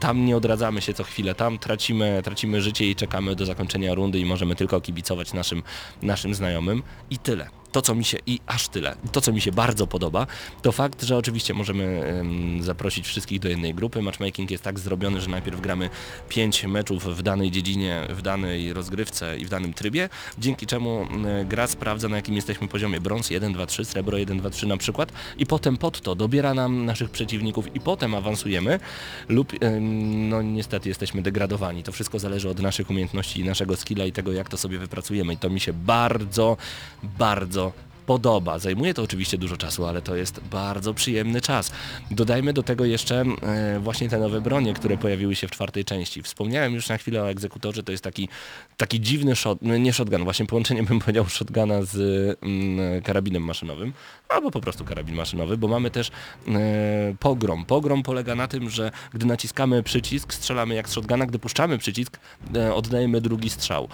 [0.00, 4.18] tam nie odradzamy się co chwilę, tam tracimy, tracimy życie i czekamy do zakończenia rundy
[4.18, 5.62] i możemy tylko kibicować naszym,
[6.02, 9.52] naszym znajomym i tyle to co mi się, i aż tyle, to co mi się
[9.52, 10.26] bardzo podoba,
[10.62, 12.14] to fakt, że oczywiście możemy
[12.60, 14.02] zaprosić wszystkich do jednej grupy.
[14.02, 15.90] Matchmaking jest tak zrobiony, że najpierw gramy
[16.28, 20.08] 5 meczów w danej dziedzinie, w danej rozgrywce i w danym trybie,
[20.38, 21.06] dzięki czemu
[21.44, 24.76] gra sprawdza na jakim jesteśmy poziomie brąz 1, 2, 3, srebro 1, 2, 3 na
[24.76, 28.80] przykład i potem pod to dobiera nam naszych przeciwników i potem awansujemy
[29.28, 31.82] lub no niestety jesteśmy degradowani.
[31.82, 35.36] To wszystko zależy od naszych umiejętności, naszego skilla i tego jak to sobie wypracujemy i
[35.36, 36.56] to mi się bardzo,
[37.02, 37.63] bardzo
[38.06, 38.58] podoba.
[38.58, 41.72] Zajmuje to oczywiście dużo czasu, ale to jest bardzo przyjemny czas.
[42.10, 46.22] Dodajmy do tego jeszcze e, właśnie te nowe bronie, które pojawiły się w czwartej części.
[46.22, 48.28] Wspomniałem już na chwilę o egzekutorze, to jest taki,
[48.76, 51.96] taki dziwny shot, no nie shotgun, właśnie połączenie bym powiedział shotguna z
[52.42, 53.92] mm, karabinem maszynowym,
[54.28, 56.10] albo po prostu karabin maszynowy, bo mamy też
[56.48, 57.64] e, pogrom.
[57.64, 62.18] Pogrom polega na tym, że gdy naciskamy przycisk, strzelamy jak z shotguna, gdy puszczamy przycisk,
[62.56, 63.88] e, oddajemy drugi strzał.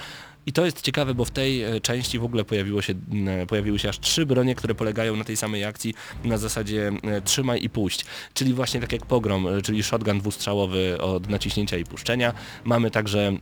[0.46, 2.94] I to jest ciekawe, bo w tej e, części w ogóle pojawiło się,
[3.26, 7.20] e, pojawiły się aż trzy bronie, które polegają na tej samej akcji na zasadzie e,
[7.20, 8.05] trzymaj i puść.
[8.35, 12.33] Czyli właśnie tak jak pogrom, czyli shotgun dwustrzałowy od naciśnięcia i puszczenia.
[12.64, 13.33] Mamy także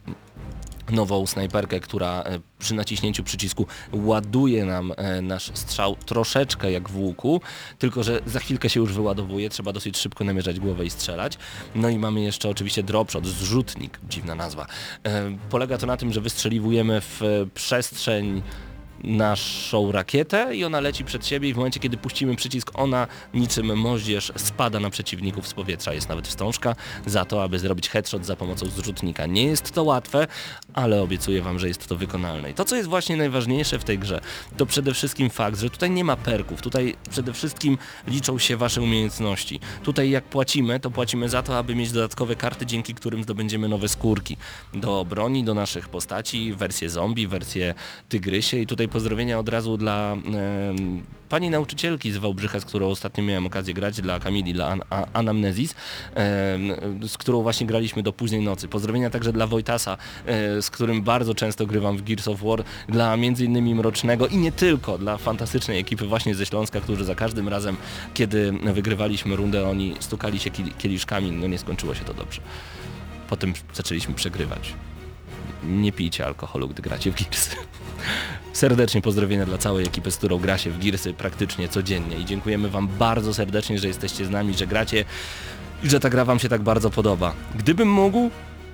[0.90, 6.96] nową snajperkę, która e, przy naciśnięciu przycisku ładuje nam e, nasz strzał troszeczkę jak w
[6.96, 7.40] łuku,
[7.79, 11.38] tylko że za chwilkę się już wyładowuje, trzeba dosyć szybko namierzać głowę i strzelać.
[11.74, 14.66] No i mamy jeszcze oczywiście dropshot, zrzutnik, dziwna nazwa.
[15.05, 17.20] E, polega to na tym, że wystrzeliwujemy w
[17.55, 18.42] przestrzeń
[19.04, 23.78] naszą rakietę i ona leci przed siebie i w momencie, kiedy puścimy przycisk, ona niczym
[23.78, 25.94] moździerz spada na przeciwników z powietrza.
[25.94, 29.26] Jest nawet wstążka za to, aby zrobić headshot za pomocą zrzutnika.
[29.26, 30.26] Nie jest to łatwe,
[30.74, 32.50] ale obiecuję Wam, że jest to wykonalne.
[32.50, 34.20] I to, co jest właśnie najważniejsze w tej grze,
[34.56, 36.62] to przede wszystkim fakt, że tutaj nie ma perków.
[36.62, 39.61] Tutaj przede wszystkim liczą się Wasze umiejętności.
[39.82, 43.88] Tutaj jak płacimy, to płacimy za to, aby mieć dodatkowe karty, dzięki którym zdobędziemy nowe
[43.88, 44.37] skórki
[44.74, 47.74] do broni, do naszych postaci, wersję zombie, wersję
[48.08, 53.24] tygrysie i tutaj pozdrowienia od razu dla em, pani nauczycielki z Wałbrzycha, z którą ostatnio
[53.24, 55.74] miałem okazję grać, dla Kamili, dla An A- Anamnezis,
[56.14, 58.68] em, z którą właśnie graliśmy do późnej nocy.
[58.68, 59.96] Pozdrowienia także dla Wojtasa,
[60.27, 64.37] e, z którym bardzo często grywam w Gears of War, dla między innymi Mrocznego i
[64.37, 67.77] nie tylko, dla fantastycznej ekipy właśnie ze Śląska, którzy za każdym razem,
[68.14, 72.40] kiedy wygrywaliśmy rundę, oni stukali się kieli- kieliszkami, no nie skończyło się to dobrze.
[73.29, 74.74] Potem zaczęliśmy przegrywać.
[75.62, 77.56] Nie pijcie alkoholu, gdy gracie w Gearsy.
[78.52, 82.68] Serdecznie pozdrowienia dla całej ekipy, z którą gra się w Gearsy praktycznie codziennie i dziękujemy
[82.68, 85.04] Wam bardzo serdecznie, że jesteście z nami, że gracie
[85.82, 87.34] i że ta gra Wam się tak bardzo podoba.
[87.54, 88.30] Gdybym mógł,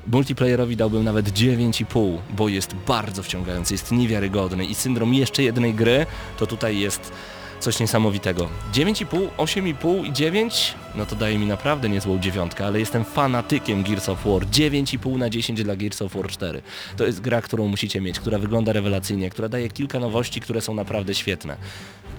[0.06, 6.06] multiplayerowi dałbym nawet 9,5, bo jest bardzo wciągający, jest niewiarygodny i syndrom jeszcze jednej gry,
[6.36, 7.12] to tutaj jest
[7.60, 8.48] coś niesamowitego.
[8.72, 14.08] 9,5, 8,5 i 9, no to daje mi naprawdę niezłą dziewiątkę, ale jestem fanatykiem Gears
[14.08, 14.46] of War.
[14.46, 16.62] 9,5 na 10 dla Gears of War 4.
[16.96, 20.74] To jest gra, którą musicie mieć, która wygląda rewelacyjnie, która daje kilka nowości, które są
[20.74, 21.56] naprawdę świetne.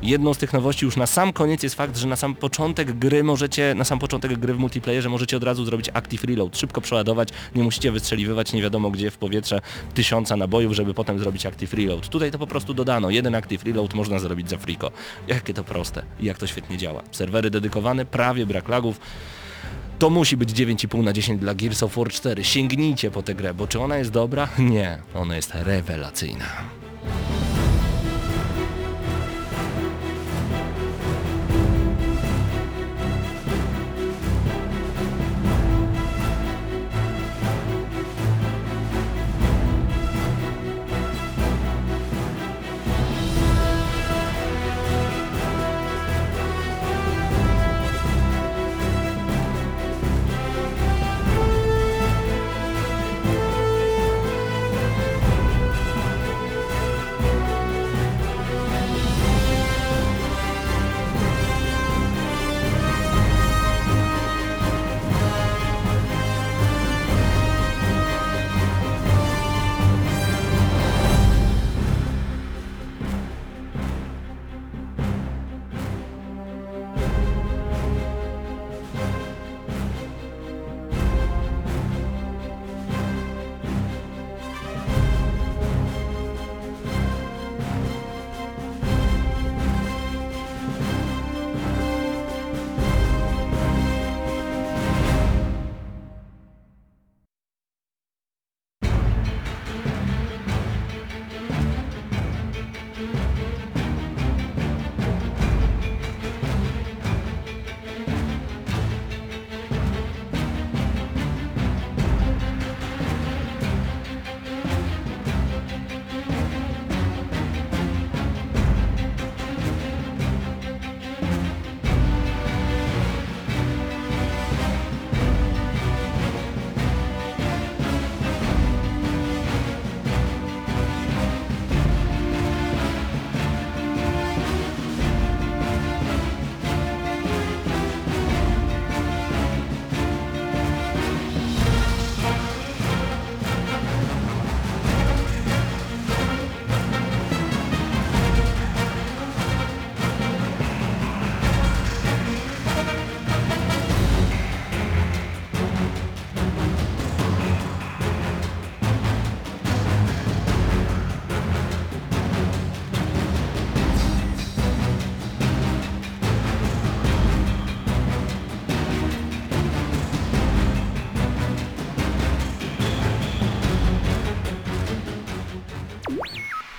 [0.02, 3.24] Jedną z tych nowości już na sam koniec jest fakt, że na sam początek gry
[3.24, 7.30] możecie, na sam początek gry w multiplayerze możecie od razu zrobić active reload, szybko przeładować,
[7.56, 9.62] nie musicie wystrzeliwywać nie wiadomo gdzie w powietrze
[9.93, 12.10] tysiąca nabojów, żeby potem zrobić active reload.
[12.10, 14.91] Tutaj to po prostu dodano, jeden active reload można zrobić za friko.
[15.36, 17.04] Jakie to proste i jak to świetnie działa.
[17.12, 19.00] Serwery dedykowane, prawie brak lagów.
[20.00, 22.43] To musi być 9,5 na 10 dla Gears of War 4.
[22.43, 24.48] Sięgnijcie po tę grę, bo czy ona jest dobra?
[24.60, 26.45] Nie, ona jest rewelacyjna.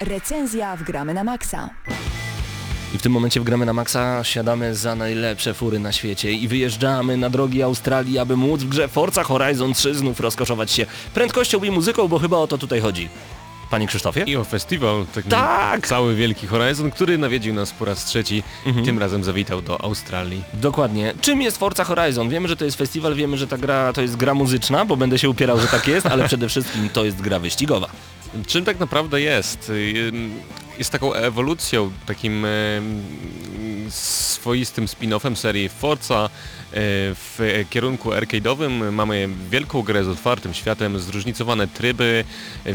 [0.07, 1.71] Recenzja w Gramy na Maxa.
[2.95, 6.49] I w tym momencie w Gramy na Maxa siadamy za najlepsze fury na świecie i
[6.49, 11.64] wyjeżdżamy na drogi Australii, aby móc w grze Forza Horizon 3 znów rozkoszować się prędkością
[11.64, 13.09] i muzyką, bo chyba o to tutaj chodzi.
[13.71, 14.23] Panie Krzysztofie?
[14.27, 15.87] I o festiwal, taki Tak!
[15.87, 18.42] cały wielki Horizon, który nawiedził nas po raz trzeci,
[18.85, 20.42] tym razem zawitał do Australii.
[20.55, 21.14] Dokładnie.
[21.21, 22.29] Czym jest Forza Horizon?
[22.29, 25.19] Wiemy, że to jest festiwal, wiemy, że ta gra to jest gra muzyczna, bo będę
[25.19, 27.88] się upierał, że tak jest, ale przede wszystkim to jest gra wyścigowa.
[28.46, 29.72] Czym tak naprawdę jest?
[30.79, 32.46] Jest taką ewolucją, takim
[33.90, 36.29] swoistym spin-offem serii Forza e,
[37.14, 38.92] w kierunku arcade'owym.
[38.92, 42.25] Mamy wielką grę z otwartym światem, zróżnicowane tryby,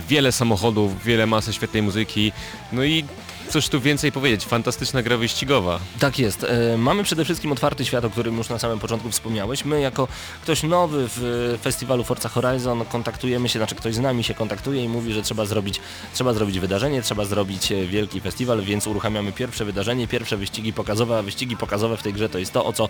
[0.09, 2.31] wiele samochodów, wiele masy świetnej muzyki,
[2.71, 3.05] no i
[3.51, 5.79] cóż tu więcej powiedzieć, fantastyczna gra wyścigowa.
[5.99, 6.43] Tak jest.
[6.43, 9.65] E, Mamy przede wszystkim otwarty świat, o którym już na samym początku wspomniałeś.
[9.65, 10.07] My jako
[10.43, 14.89] ktoś nowy w festiwalu Forza Horizon kontaktujemy się, znaczy ktoś z nami się kontaktuje i
[14.89, 15.79] mówi, że trzeba zrobić,
[16.13, 21.17] trzeba zrobić wydarzenie, trzeba zrobić e, wielki festiwal, więc uruchamiamy pierwsze wydarzenie, pierwsze wyścigi pokazowe,
[21.17, 22.89] a wyścigi pokazowe w tej grze to jest to, o co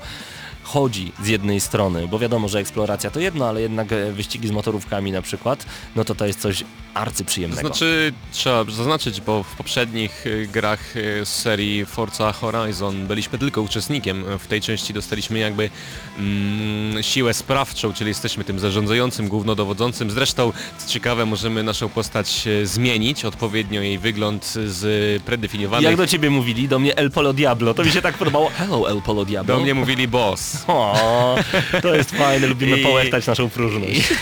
[0.63, 4.51] chodzi z jednej strony, bo wiadomo, że eksploracja to jedno, ale jednak e, wyścigi z
[4.51, 7.61] motorówkami na przykład, no to to jest coś arcyprzyjemnego.
[7.67, 14.23] Znaczy, trzeba zaznaczyć, bo w poprzednich grach y, z serii Forza Horizon byliśmy tylko uczestnikiem.
[14.39, 15.69] W tej części dostaliśmy jakby
[16.19, 20.11] mm, siłę sprawczą, czyli jesteśmy tym zarządzającym, głównodowodzącym.
[20.11, 25.85] Zresztą, co ciekawe, możemy naszą postać e, zmienić, odpowiednio jej wygląd z predefiniowanych.
[25.89, 28.49] Jak do ciebie mówili, do mnie El Polo Diablo, to mi się tak podobało.
[28.49, 29.55] Hello El Polo Diablo.
[29.55, 30.57] Do mnie mówili boss.
[30.67, 31.35] O,
[31.81, 34.13] to jest fajne, lubimy I- połechtać naszą próżność.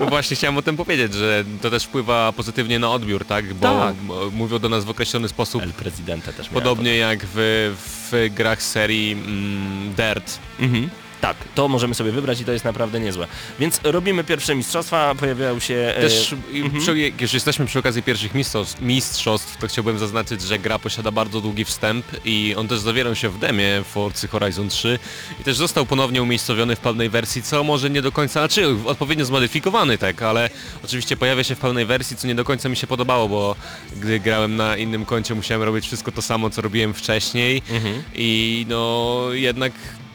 [0.00, 3.54] No właśnie chciałem o tym powiedzieć, że to też wpływa pozytywnie na odbiór, tak?
[3.54, 3.94] Bo Tak.
[3.94, 7.74] bo mówią do nas w określony sposób, El Presidente też podobnie jak w,
[8.10, 10.38] w grach serii mm, Dirt.
[10.60, 10.90] Mhm.
[11.20, 13.26] Tak, to możemy sobie wybrać i to jest naprawdę niezłe.
[13.58, 15.74] Więc robimy pierwsze mistrzostwa, pojawiają się...
[15.96, 16.82] e, Też mhm.
[16.82, 21.64] przy, jesteśmy przy okazji pierwszych mistrzostw, mistrzostw, to chciałbym zaznaczyć, że gra posiada bardzo długi
[21.64, 24.98] wstęp i on też zawierał się w demie Forcy Horizon 3
[25.40, 29.24] i też został ponownie umiejscowiony w pełnej wersji, co może nie do końca, znaczy odpowiednio
[29.24, 30.50] zmodyfikowany tak, ale
[30.84, 33.56] oczywiście pojawia się w pełnej wersji, co nie do końca mi się podobało, bo
[33.96, 38.02] gdy grałem na innym koncie musiałem robić wszystko to samo, co robiłem wcześniej Mhm.
[38.14, 39.72] i no jednak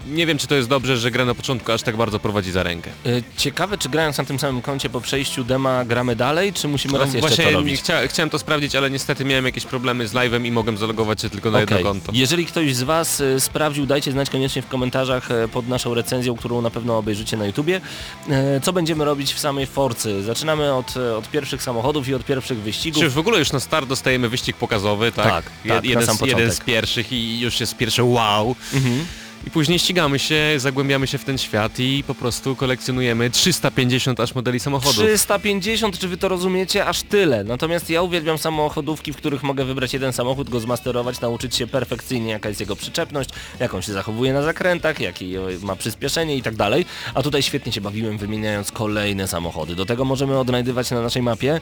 [0.08, 2.63] nie wiem, czy to jest dobrze, że gra na początku aż tak bardzo prowadzi za
[2.63, 2.91] rękę.
[3.06, 6.98] E, Ciekawe, czy grając na tym samym koncie po przejściu dema gramy dalej, czy musimy
[6.98, 7.82] raz No, jeszcze Właśnie to robić?
[7.82, 11.30] chcia, chciałem to sprawdzić, ale niestety miałem jakieś problemy z live'em i mogłem zalogować się
[11.30, 11.84] tylko na jedno Okej.
[11.84, 12.12] konto.
[12.15, 16.36] Jeżeli ktoś z Was e, sprawdził, dajcie znać koniecznie w komentarzach e, pod naszą recenzją,
[16.36, 17.82] którą na pewno obejrzycie na YouTubie.
[18.63, 20.24] Co będziemy robić w samej Forcy?
[20.24, 23.04] Zaczynamy od, od pierwszych samochodów i od pierwszych wyścigów.
[23.04, 25.26] Czy w ogóle już na start dostajemy wyścig pokazowy, tak?
[25.26, 28.56] Tak, tak, na jeden, sam z, jeden z pierwszych i już jest pierwsze wow.
[28.74, 29.06] Mhm.
[29.46, 34.36] I później ścigamy się, zagłębiamy się w ten świat i po prostu kolekcjonujemy 350 aż
[34.36, 35.06] modeli samochodów.
[35.06, 36.86] 350, czy wy to rozumiecie?
[36.86, 37.44] Aż tyle.
[37.44, 42.32] Natomiast ja uwielbiam samochodówki, w których mogę wybrać jeden samochód, go zmasterować, nauczyć się perfekcyjnie,
[42.32, 43.30] jaka jest jego przyczepność,
[43.60, 46.86] jak on się zachowuje na zakrętach, jaki ma przyspieszenie i tak dalej.
[47.14, 49.76] A tutaj świetnie się bawiłem wymieniając kolejne samochody.
[49.76, 51.62] Do tego możemy odnajdywać na naszej mapie.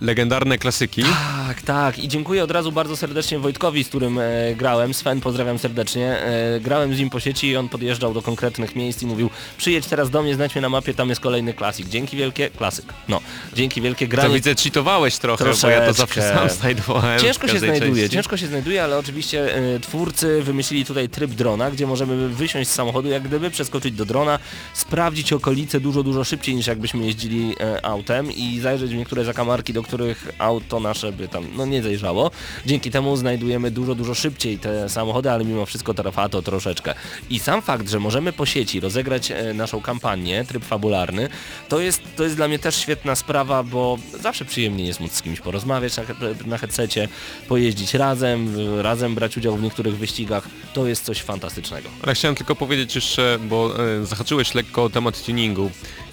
[0.00, 1.02] Legendarne klasyki.
[1.46, 1.98] Tak, tak.
[1.98, 4.94] I dziękuję od razu bardzo serdecznie Wojtkowi, z którym e, grałem.
[4.94, 6.18] Sven, pozdrawiam serdecznie.
[6.18, 9.86] E, grałem z nim po sieci i on podjeżdżał do konkretnych miejsc i mówił przyjedź
[9.86, 11.88] teraz do mnie, znajdź mnie na mapie, tam jest kolejny klasik.
[11.88, 12.84] Dzięki wielkie, klasyk.
[13.08, 13.20] No,
[13.54, 14.34] dzięki wielkie To granie.
[14.34, 16.48] widzę, cheatowałeś trochę, bo ja to zawsze Troszeczkę.
[16.48, 17.20] sam znajdowałem.
[17.20, 18.14] Ciężko się znajduje, części.
[18.16, 22.72] ciężko się znajduje, ale oczywiście e, twórcy wymyślili tutaj tryb drona, gdzie możemy wysiąść z
[22.74, 24.38] samochodu, jak gdyby przeskoczyć do drona,
[24.74, 29.72] sprawdzić okolice dużo, dużo szybciej niż jakbyśmy jeździli e, autem i zajrzeć w niektóre zakamarki,
[29.72, 32.30] do których auto nasze by tam no nie zajrzało.
[32.66, 36.87] Dzięki temu znajdujemy dużo, dużo szybciej te samochody, ale mimo wszystko trwa to troszeczkę.
[37.30, 41.28] I sam fakt, że możemy po sieci rozegrać e, naszą kampanię, tryb fabularny,
[41.68, 45.22] to jest, to jest dla mnie też świetna sprawa, bo zawsze przyjemnie jest móc z
[45.22, 46.02] kimś porozmawiać na,
[46.46, 47.08] na headsetie,
[47.48, 50.48] pojeździć razem, razem brać udział w niektórych wyścigach.
[50.74, 51.88] To jest coś fantastycznego.
[52.02, 55.70] Ale chciałem tylko powiedzieć jeszcze, bo e, zahaczyłeś lekko o temat tuningu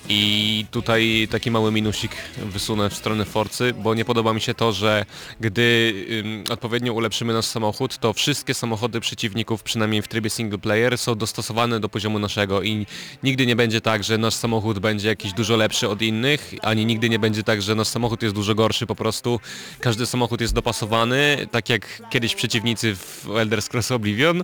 [0.10, 4.74] i tutaj taki mały minusik wysunę w stronę Forcy, bo nie podoba mi się to,
[4.74, 5.06] że
[5.39, 5.94] gdy
[6.26, 11.15] ym, odpowiednio ulepszymy nasz samochód, to wszystkie samochody przeciwników, przynajmniej w trybie single player, są
[11.15, 12.86] dostosowane do poziomu naszego i
[13.24, 17.10] nigdy nie będzie tak, że nasz samochód będzie jakiś dużo lepszy od innych, ani nigdy
[17.10, 19.39] nie będzie tak, że nasz samochód jest dużo gorszy, po prostu
[19.80, 24.44] każdy samochód jest dopasowany, tak jak kiedyś przeciwnicy w Elder Scrolls Oblivion.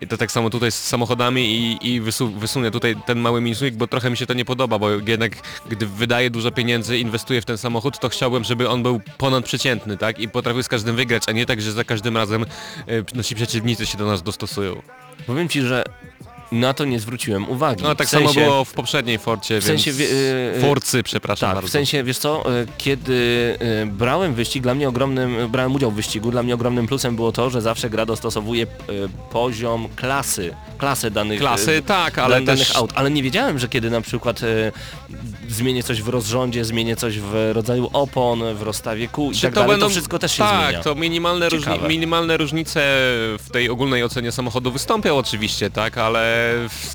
[0.00, 3.74] I to tak samo tutaj z samochodami i, i wysu, wysunę tutaj ten mały minusik,
[3.74, 5.32] bo trochę mi się to nie podoba, bo jednak
[5.68, 10.18] gdy wydaję dużo pieniędzy, inwestuję w ten samochód, to chciałbym, żeby on był ponadprzeciętny, tak?
[10.18, 12.46] I potrafił z każdym wygrać, a nie tak, że za każdym razem e,
[13.14, 14.82] nasi przeciwnicy się do nas dostosują.
[15.26, 15.84] Powiem Ci, że
[16.52, 17.82] na to nie zwróciłem uwagi.
[17.82, 19.98] No tak W sensie- samo było w poprzedniej Forcie, w sensie więc...
[20.10, 21.68] wie- y, y, Forcy, przepraszam Tak, bardzo.
[21.68, 25.94] w sensie, wiesz co, e, kiedy e, brałem wyścig, dla mnie ogromnym, brałem udział w
[25.94, 28.66] wyścigu, dla mnie ogromnym plusem było to, że zawsze gra dostosowuje
[29.30, 32.76] poziom klasy, klasy danych, Klasy, tak, ale dan- danych też...
[32.76, 34.40] aut, ale nie wiedziałem, że kiedy na przykład
[35.48, 39.54] zmienię coś w rozrządzie, zmienię coś w rodzaju opon, w rozstawie kół i Czy tak
[39.54, 40.82] dalej, to wszystko też się tak, zmienia.
[40.82, 42.80] to minimalne, różni, minimalne różnice
[43.38, 46.41] w tej ogólnej ocenie samochodu wystąpią oczywiście, tak, ale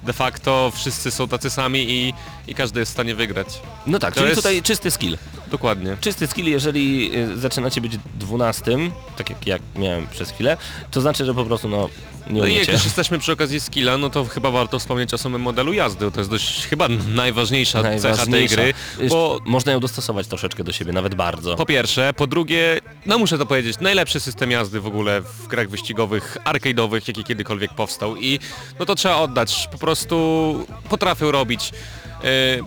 [0.04, 2.14] de facto wszyscy są tacy sami i,
[2.48, 3.48] i każdy jest w stanie wygrać.
[3.88, 5.18] No tak, to czyli jest- tutaj czysty skill.
[5.52, 5.98] Dokładnie.
[6.02, 10.58] Czysty skill, jeżeli y, zaczynacie być dwunastym, tak jak, jak miałem przez chwilę,
[10.92, 11.90] to znaczy, że po prostu no
[12.30, 12.72] nie No i jak umiecie.
[12.72, 16.12] już jesteśmy przy okazji skilla, no to chyba warto wspomnieć o samym modelu jazdy.
[16.12, 18.56] To jest dość chyba najważniejsza, cecha tej Najważniejsza.
[18.56, 18.74] gry,
[19.10, 21.56] bo Można ją dostosować troszeczkę do siebie, nawet bardzo.
[21.56, 25.70] po pierwsze, po drugie, no muszę to powiedzieć, najlepszy system jazdy w ogóle w grach
[25.70, 28.40] wyścigowych, arcade'owych, jaki kiedykolwiek powstał i
[28.80, 31.72] no to trzeba oddać, po prostu potrafią robić.
[32.24, 32.66] mm,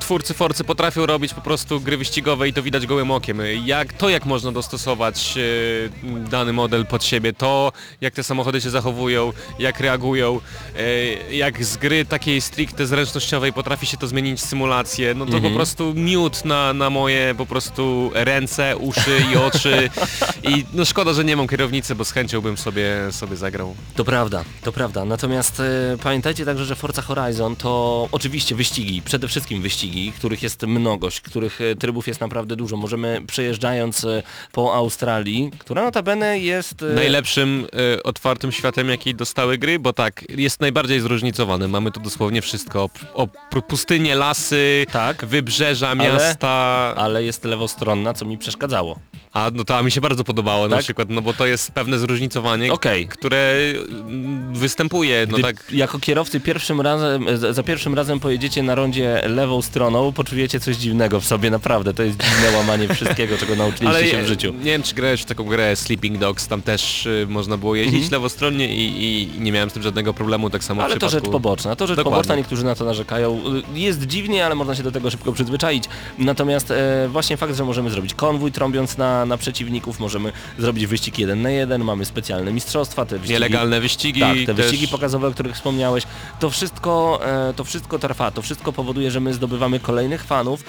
[0.00, 3.38] Twórcy Forcy potrafią robić po prostu gry wyścigowe i to widać gołym okiem.
[3.64, 8.70] Jak, to jak można dostosować e, dany model pod siebie, to jak te samochody się
[8.70, 10.40] zachowują, jak reagują,
[10.76, 15.40] e, jak z gry takiej stricte zręcznościowej potrafi się to zmienić w symulację, no to
[15.40, 19.90] po prostu miód na, na moje po prostu ręce, uszy i oczy
[20.50, 23.74] i no szkoda, że nie mam kierownicy, bo z chęcią bym sobie, sobie zagrał.
[23.94, 25.04] To prawda, to prawda.
[25.04, 30.62] Natomiast e, pamiętajcie także, że Forza Horizon to oczywiście wyścigi, przede wszystkim wyścigi, których jest
[30.62, 32.76] mnogość, których e, trybów jest naprawdę dużo.
[32.76, 34.22] Możemy przejeżdżając e,
[34.52, 36.82] po Australii, która notabene jest...
[36.82, 37.66] e, Najlepszym
[38.04, 41.68] otwartym światem, jaki dostały gry, bo tak, jest najbardziej zróżnicowany.
[41.68, 42.90] Mamy tu dosłownie wszystko.
[43.14, 45.24] O, o pustynie, lasy, Tak.
[45.24, 46.48] wybrzeża, miasta.
[46.96, 48.98] Ale jest lewostronna, co mi przeszkadzało.
[49.32, 50.84] A no to a mi się bardzo podobało na Tak?
[50.84, 53.08] przykład, no bo to jest pewne zróżnicowanie, Okej.
[53.08, 53.54] które
[53.88, 55.72] mm, występuje, no Gdy tak.
[55.72, 60.76] jako kierowcy pierwszym razem, za za pierwszym razem pojedziecie na rondzie lewą stroną, poczujecie coś
[60.76, 61.94] dziwnego w sobie, naprawdę.
[61.94, 64.52] To jest dziwne łamanie wszystkiego, czego nauczyliście się w życiu.
[64.58, 68.10] nie wiem czy grałeś w taką grę Sleeping Dogs, tam też y, można było jeździć
[68.10, 71.26] lewostronnie i, i nie miałem z tym żadnego problemu, tak samo w Ale to przypadku...
[71.26, 72.16] rzecz poboczna, to rzecz Dokładnie.
[72.16, 73.40] poboczna, niektórzy na to narzekają.
[73.74, 75.84] Y, Jest dziwnie, ale można się do tego szybko przyzwyczaić.
[76.18, 81.18] Natomiast e, właśnie fakt, że możemy zrobić konwój trąbiąc na, na przeciwników, możemy zrobić wyścig
[81.18, 83.32] jeden na jeden, mamy specjalne mistrzostwa, te wyścigi...
[83.32, 84.56] Nielegalne wyścigi, Tak, te też...
[84.56, 86.04] wyścigi pokazowe, o których wspomniałeś,
[86.40, 87.20] to wszystko,
[87.50, 90.64] e, to wszystko trwa, to wszystko powoduje, że my zdobywamy kolejnych fanów,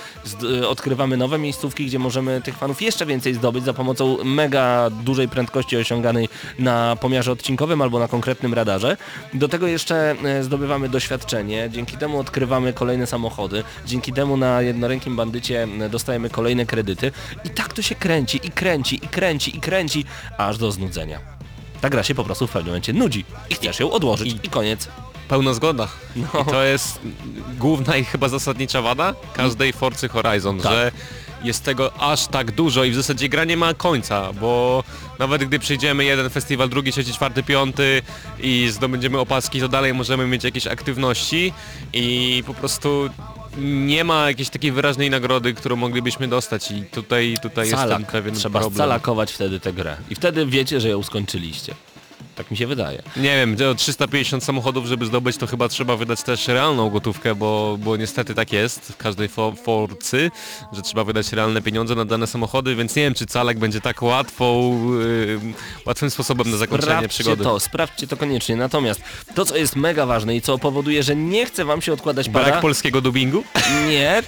[0.62, 5.28] e, odkrywamy nowe miejscówki, gdzie możemy tych fanów jeszcze więcej zdobyć za pomocą mega dużej
[5.28, 6.30] prędkości osiąganej
[6.60, 8.98] na pomiarze odcinkowym albo na konkretnym radarze.
[9.34, 15.16] Do tego jeszcze e, zdobywamy doświadczenie, dzięki temu odkrywamy kolejne samochody, dzięki temu na jednorękim
[15.16, 17.12] bandycie e, dostajemy kolejne kredyty
[17.46, 20.06] i tak to się kręci i kręci i kręci i kręci,
[20.38, 21.20] aż do znudzenia.
[21.82, 24.90] Ta gra się po prostu w pewnym momencie nudzi i chcesz ją odłożyć i, koniec.
[25.28, 25.88] Pełna zgoda.
[26.16, 26.28] No.
[26.42, 27.00] I to jest
[27.60, 30.72] główna i chyba zasadnicza wada każdej Forcy Horizon, Tak.
[30.72, 30.92] że
[31.44, 34.84] jest tego aż tak dużo i w zasadzie gra nie ma końca, bo
[35.20, 38.02] nawet gdy przejdziemy jeden festiwal, drugi, trzeci, czwarty, piąty
[38.40, 41.54] i zdobędziemy opaski, to dalej możemy mieć jakieś aktywności
[41.94, 43.10] i po prostu
[43.58, 48.36] nie ma jakiejś takiej wyraźnej nagrody, którą moglibyśmy dostać i tutaj, tutaj jest ten pewien
[48.36, 48.78] Trzeba problem.
[48.78, 49.98] scalakować wtedy tę grę.
[50.10, 51.76] I wtedy wiecie, że ją skończyliście.
[52.36, 53.02] Tak mi się wydaje.
[53.18, 57.78] Nie wiem, to 350 samochodów, żeby zdobyć, to chyba trzeba wydać też realną gotówkę, bo,
[57.80, 60.32] bo niestety tak jest w każdej fo forcy,
[60.72, 64.02] że trzeba wydać realne pieniądze na dane samochody, więc nie wiem, czy calek będzie tak
[64.02, 65.40] łatwą, yy,
[65.86, 67.44] łatwym sposobem na zakończenie Sprawdźcie przygody.
[67.44, 68.56] to, sprawdźcie to koniecznie.
[68.56, 69.02] Natomiast
[69.36, 72.46] to, co jest mega ważne i co powoduje, że nie chce wam się odkładać pada...
[72.46, 73.44] Brak polskiego dubbingu?
[73.90, 74.24] Nie,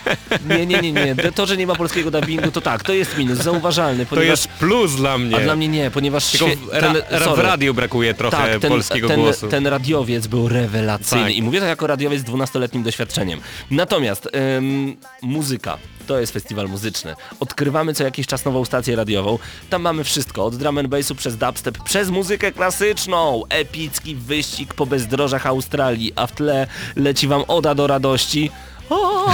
[0.49, 1.15] nie, nie, nie, nie.
[1.35, 4.29] To, że nie ma polskiego dubbingu, to tak, to jest minus, zauważalny, To ponieważ...
[4.29, 5.35] jest plus dla mnie.
[5.37, 6.31] A dla mnie nie, ponieważ...
[6.31, 9.47] Tylko w, ra, ra, w radiu brakuje trochę tak, ten, polskiego ten, głosu.
[9.47, 11.35] ten radiowiec był rewelacyjny Tak.
[11.35, 13.39] i mówię to jako radiowiec z 12-letnim doświadczeniem.
[13.71, 15.77] Natomiast ym, muzyka.
[16.07, 17.15] To jest festiwal muzyczny.
[17.39, 19.39] Odkrywamy co jakiś czas nową stację radiową.
[19.69, 23.43] Tam mamy wszystko, od drum and bassu przez dubstep, przez muzykę klasyczną.
[23.49, 28.51] Epicki wyścig po bezdrożach Australii, a w tle leci wam oda do radości.
[28.89, 29.25] O!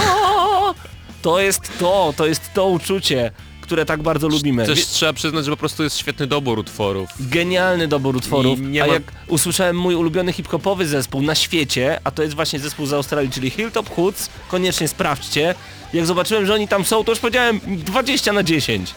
[1.21, 3.31] To jest to, to jest to uczucie,
[3.71, 4.65] które tak bardzo lubimy.
[4.65, 7.09] Też Wie- trzeba przyznać, że po prostu jest świetny dobór utworów.
[7.19, 11.99] Genialny dobór utworów, I nie a ma- jak usłyszałem mój ulubiony hip-hopowy zespół na świecie,
[12.03, 15.55] a to jest właśnie zespół z Australii, czyli Hilltop Hoods, koniecznie sprawdźcie.
[15.93, 18.93] Jak zobaczyłem, że oni tam są, to już powiedziałem 20 na 10.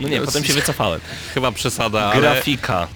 [0.00, 1.00] No nie, No, potem się wycofałem.
[1.34, 2.20] Chyba przesada, ale...
[2.20, 2.88] Grafika.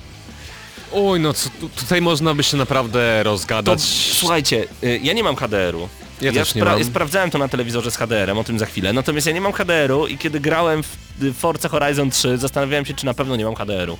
[0.93, 3.81] Oj, no co, tu, tutaj można by się naprawdę To, rozgadać.
[4.13, 5.89] słuchajcie, y, ja nie mam HDR-u.
[6.21, 6.85] Ja też nie mam.
[6.85, 8.93] Sprawdzałem to na telewizorze z HDR-em, o tym za chwilę.
[8.93, 13.07] Natomiast ja nie mam HDR-u i kiedy grałem w Forza Horizon 3, zastanawiałem się, czy
[13.07, 13.99] na pewno nie mam HDR-u.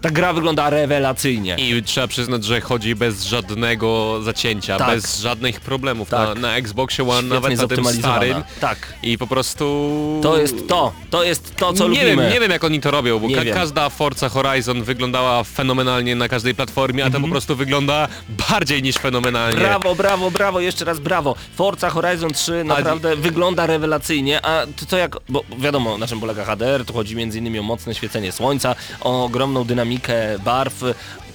[0.00, 1.56] Ta gra wygląda rewelacyjnie.
[1.58, 4.88] I trzeba przyznać, że chodzi bez żadnego zacięcia, Tak.
[4.88, 6.28] bez żadnych problemów Tak.
[6.28, 8.42] na, na Xboxie One, Świetnie nawet na tym starym.
[8.60, 8.94] Tak.
[9.02, 10.20] I po prostu...
[10.22, 12.22] To jest to, to jest to, co nie lubimy.
[12.22, 13.54] wiem, nie wiem jak oni to robią, bo ka wiem.
[13.54, 18.08] każda Forza Horizon wyglądała fenomenalnie na każdej platformie, a ta po prostu wygląda
[18.50, 19.60] bardziej niż fenomenalnie.
[19.60, 19.80] Mhm.
[19.80, 21.34] Brawo, brawo, brawo, jeszcze raz brawo.
[21.56, 26.44] Forza Horizon 3 naprawdę wygląda rewelacyjnie, a to, to jak, bo wiadomo na czym polega
[26.44, 29.89] HDR, tu chodzi innymi o mocne świecenie słońca, o ogromną dynamikę
[30.44, 30.74] barw,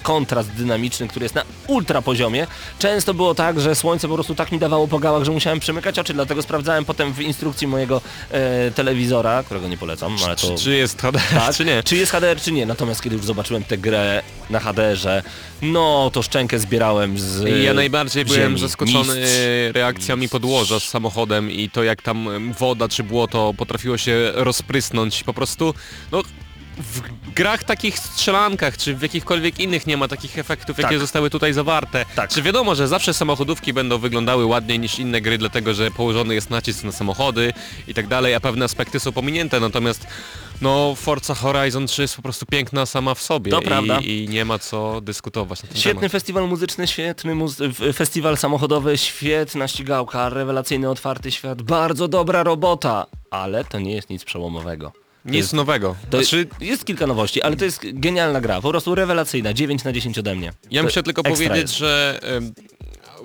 [0.02, 2.46] kontrast dynamiczny, który jest na ultra poziomie.
[2.78, 5.98] Często było tak, że słońce po prostu tak mi dawało po gałach, że musiałem przymykać
[5.98, 8.00] oczy, dlatego sprawdzałem potem w instrukcji mojego
[8.30, 10.56] e, telewizora, którego nie polecam, ale to...
[10.56, 11.82] Czy, czy jest HDR, Tak, czy nie?
[11.82, 12.66] Czy jest HDR, czy nie.
[12.66, 15.22] Natomiast kiedy już zobaczyłem tę grę na HDR-ze,
[15.62, 18.60] no to szczękę zbierałem z Ja najbardziej byłem ziemi.
[18.60, 19.36] zaskoczony Mistrz.
[19.72, 25.22] reakcjami podłoża z samochodem i to jak tam woda czy błoto potrafiło się rozprysnąć.
[25.24, 25.74] Po prostu,
[26.12, 26.22] no
[26.76, 27.00] w
[27.34, 30.98] grach takich strzelankach, czy w jakichkolwiek innych nie ma takich efektów, jakie Tak.
[31.00, 32.04] zostały tutaj zawarte.
[32.14, 32.30] Tak.
[32.30, 36.50] Czy wiadomo, że zawsze samochodówki będą wyglądały ładniej niż inne gry, dlatego że położony jest
[36.50, 37.52] nacisk na samochody
[37.88, 40.06] i tak dalej, a pewne aspekty są pominięte, natomiast
[40.60, 43.98] no Forza Horizon 3 jest po prostu piękna sama w sobie To i, prawda.
[44.00, 46.12] i nie ma co dyskutować na ten Świetny temat.
[46.12, 53.64] festiwal muzyczny, świetny muzy- festiwal samochodowy, świetna ścigałka, rewelacyjny, otwarty świat, bardzo dobra robota, ale
[53.64, 54.92] to nie jest nic przełomowego.
[55.26, 55.96] Nic nowego.
[56.10, 59.92] To Znaczy, jest kilka nowości, ale to jest genialna gra, po prostu rewelacyjna, 9 na
[59.92, 60.52] 10 ode mnie.
[60.70, 61.76] Ja To muszę tylko powiedzieć, jest.
[61.76, 62.20] że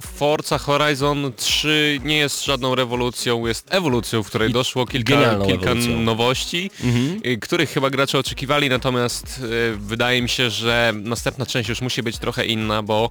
[0.01, 6.71] Forza Horizon 3 nie jest żadną rewolucją, jest ewolucją, w której doszło kilka, kilka nowości,
[6.83, 7.21] Mhm.
[7.25, 9.39] y, których chyba gracze oczekiwali, natomiast
[9.73, 13.09] y, wydaje mi się, że następna część już musi być trochę inna, bo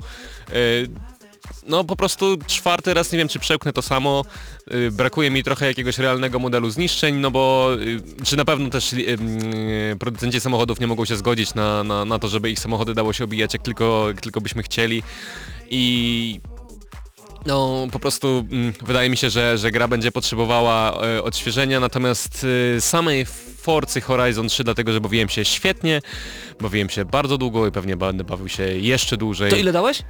[0.52, 0.88] y,
[1.66, 4.24] no po prostu czwarty raz nie wiem czy przełknę to samo.
[4.74, 8.92] Y, brakuje mi trochę jakiegoś realnego modelu zniszczeń, no bo y, czy na pewno też
[8.92, 9.16] y,
[9.98, 13.24] producenci samochodów nie mogą się zgodzić na, na, na to, żeby ich samochody dało się
[13.24, 15.02] obijać jak tylko, jak tylko byśmy chcieli.
[15.70, 16.40] I
[17.46, 22.46] no po prostu mm, wydaje mi się, że, że gra będzie potrzebowała odświeżenia, natomiast
[22.80, 23.26] samej
[23.60, 26.02] Forcy Horizon 3, dlatego że bawiłem się świetnie,
[26.60, 29.50] bawiłem się bardzo długo i pewnie będę bawił się jeszcze dłużej.
[29.50, 30.02] To ile dałeś?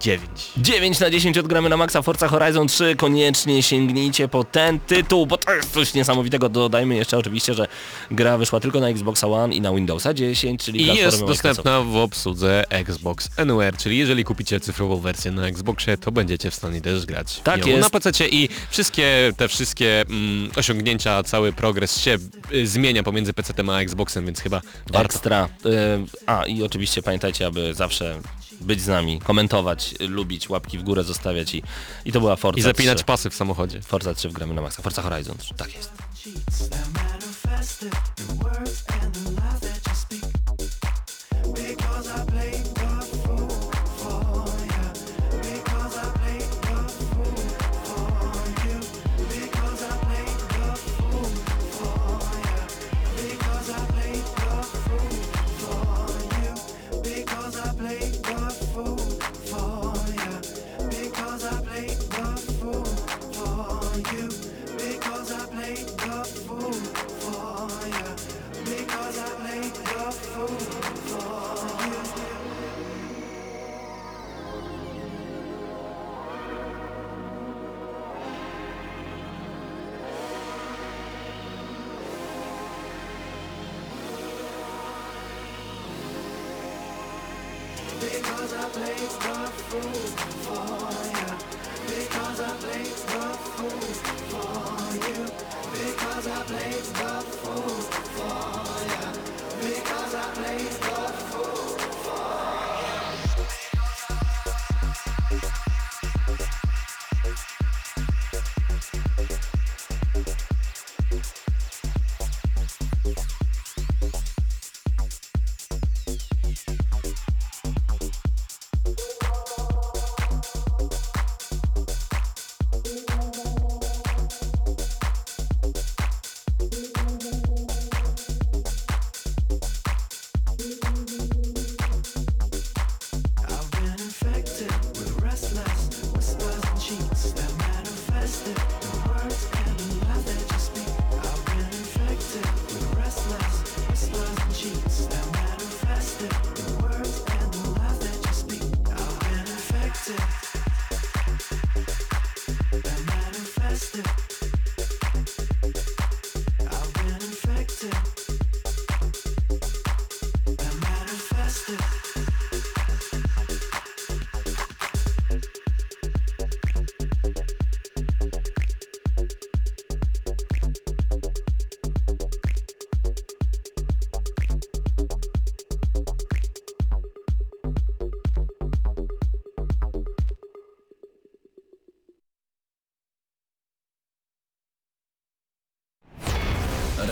[0.00, 0.52] 9.
[0.56, 5.38] 9 na 10 odgramy na maksa Forza Horizon 3, koniecznie sięgnijcie po ten tytuł, bo
[5.38, 6.48] to jest coś niesamowitego.
[6.48, 7.66] Dodajmy jeszcze oczywiście, że
[8.10, 11.96] gra wyszła tylko na Xboxa One i na Windowsa 10, czyli I jest dostępna w
[11.96, 17.06] obsłudze Xbox Anywhere, czyli jeżeli kupicie cyfrową wersję na Xboxie, to będziecie w stanie też
[17.06, 17.80] grać Tak jest.
[17.80, 22.18] na PC i wszystkie te wszystkie mm, osiągnięcia, cały progres się
[22.52, 24.60] y, zmienia pomiędzy PC a Xboxem, więc chyba
[24.92, 25.14] warto.
[25.14, 25.48] Ekstra.
[25.66, 25.70] Y,
[26.26, 28.20] A i oczywiście pamiętajcie, aby zawsze
[28.60, 31.62] być z nami, komentować, lubić, łapki w górę zostawiać i,
[32.04, 33.04] i to była Forza I zapinać 3.
[33.04, 33.82] pasy w samochodzie.
[33.82, 34.82] Forza 3 w gramy na maksa.
[34.82, 35.92] Forza Horizon 3, tak jest.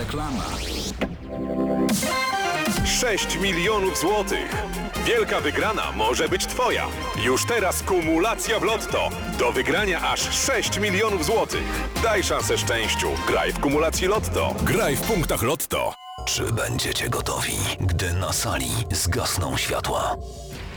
[0.03, 0.43] Reklama.
[2.85, 4.55] 6 milionów złotych.
[5.05, 6.87] Wielka wygrana może być Twoja.
[7.23, 9.09] Już teraz kumulacja w Lotto.
[9.39, 11.89] Do wygrania aż 6 milionów złotych.
[12.03, 13.07] Daj szansę szczęściu.
[13.27, 14.55] Graj w kumulacji Lotto.
[14.63, 15.93] Graj w punktach Lotto.
[16.25, 20.15] Czy będziecie gotowi, gdy na sali zgasną światła?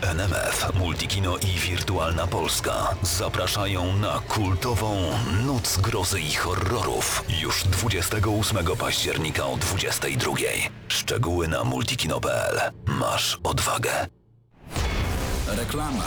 [0.03, 2.73] NMF, Multikino i Wirtualna Polska
[3.03, 4.97] zapraszają na kultową
[5.47, 10.33] Noc Grozy i Horrorów już 28 października o 22.
[10.89, 12.61] Szczegóły na multikino.pl.
[12.87, 13.91] Masz odwagę.
[15.47, 16.05] Reklama.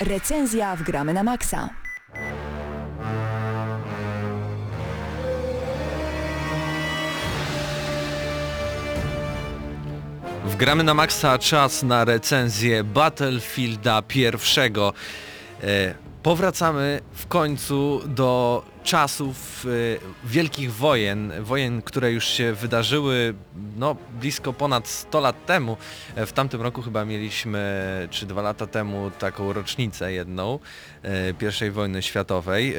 [0.00, 1.79] Recenzja w Gramy na Maxa.
[10.50, 14.92] Wgramy na maksa czas na recenzję Battlefielda pierwszego.
[15.62, 23.34] E, powracamy w końcu do czasów e, wielkich wojen, wojen, które już się wydarzyły
[23.76, 25.76] no, blisko ponad 100 lat temu.
[26.14, 30.58] E, w tamtym roku chyba mieliśmy, czy dwa lata temu, taką rocznicę jedną
[31.38, 32.74] pierwszej wojny światowej.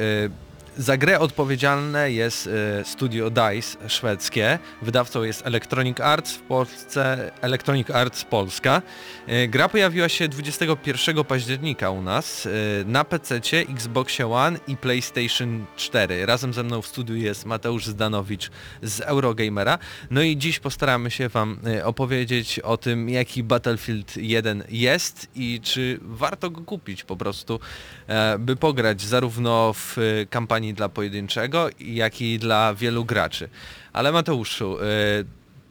[0.76, 7.90] Za grę odpowiedzialne jest e, studio DICE szwedzkie, wydawcą jest Electronic Arts w Polsce, Electronic
[7.90, 8.82] Arts Polska.
[9.26, 12.50] E, Gra pojawiła się 21 października u nas e,
[12.84, 16.26] na PC, Xboxie One i PlayStation 4.
[16.26, 18.50] Razem ze mną w studiu jest Mateusz Zdanowicz
[18.82, 19.78] z Eurogamera.
[20.10, 25.98] No i dziś postaramy się Wam opowiedzieć o tym, jaki Battlefield 1 jest i czy
[26.02, 27.60] warto go kupić po prostu,
[28.06, 30.26] e, by pograć zarówno w e,
[30.62, 33.48] kampanii dla pojedynczego, jak i dla wielu graczy.
[33.92, 34.84] Ale Mateuszu, e,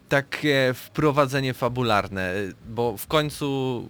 [0.09, 2.33] takie wprowadzenie fabularne,
[2.69, 3.87] bo w końcu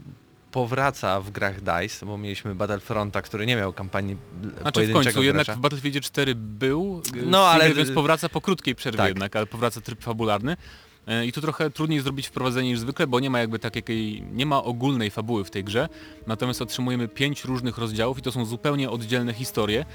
[0.52, 5.24] powraca w grach DICE, bo mieliśmy Battlefronta, który nie miał kampanii Znaczy w pojedynczego końcu,
[5.24, 5.60] jednak gracza.
[5.60, 9.08] w Battlefieldzie 4 był, No, no, ale- więc powraca po krótkiej przerwie Tak.
[9.08, 10.58] jednak, ale powraca tryb fabularny.
[11.26, 14.64] I tu trochę trudniej zrobić wprowadzenie niż zwykle, bo nie ma jakby takiej, nie ma
[14.64, 15.89] ogólnej fabuły w tej grze,
[16.28, 19.86] natomiast otrzymujemy pięć różnych rozdziałów i to są zupełnie oddzielne historie.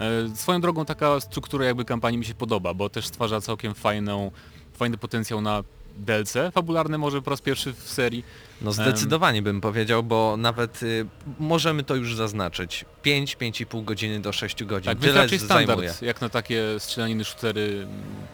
[0.00, 4.30] E, Swoją drogą taka struktura jakby kampanii mi się podoba, bo też stwarza całkiem fajną,
[4.72, 5.64] fajny potencjał na
[5.98, 8.24] DLC fabularne może po raz pierwszy w serii.
[8.62, 11.06] No zdecydowanie bym powiedział, bo nawet y,
[11.38, 12.84] możemy to już zaznaczyć.
[13.04, 14.92] 5-5,5 godziny do 6 godzin.
[14.92, 15.92] Tak, Tyle raczej standard, zajmuje.
[16.02, 17.86] jak na takie strzelaniny shootery.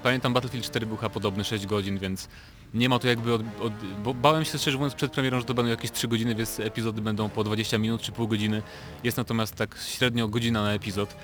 [0.03, 2.29] Pamiętam Battlefield 4 był chyba podobny 6 godzin, więc
[2.75, 3.73] nie ma tu jakby od, od,
[4.05, 7.03] bo bałem się szczerze mówiąc przed premierą, że to będą jakieś 3 godziny, więc epizody
[7.03, 8.63] będą po 20 minut czy pół godziny.
[9.05, 11.15] Jest natomiast tak średnio godzina na epizod.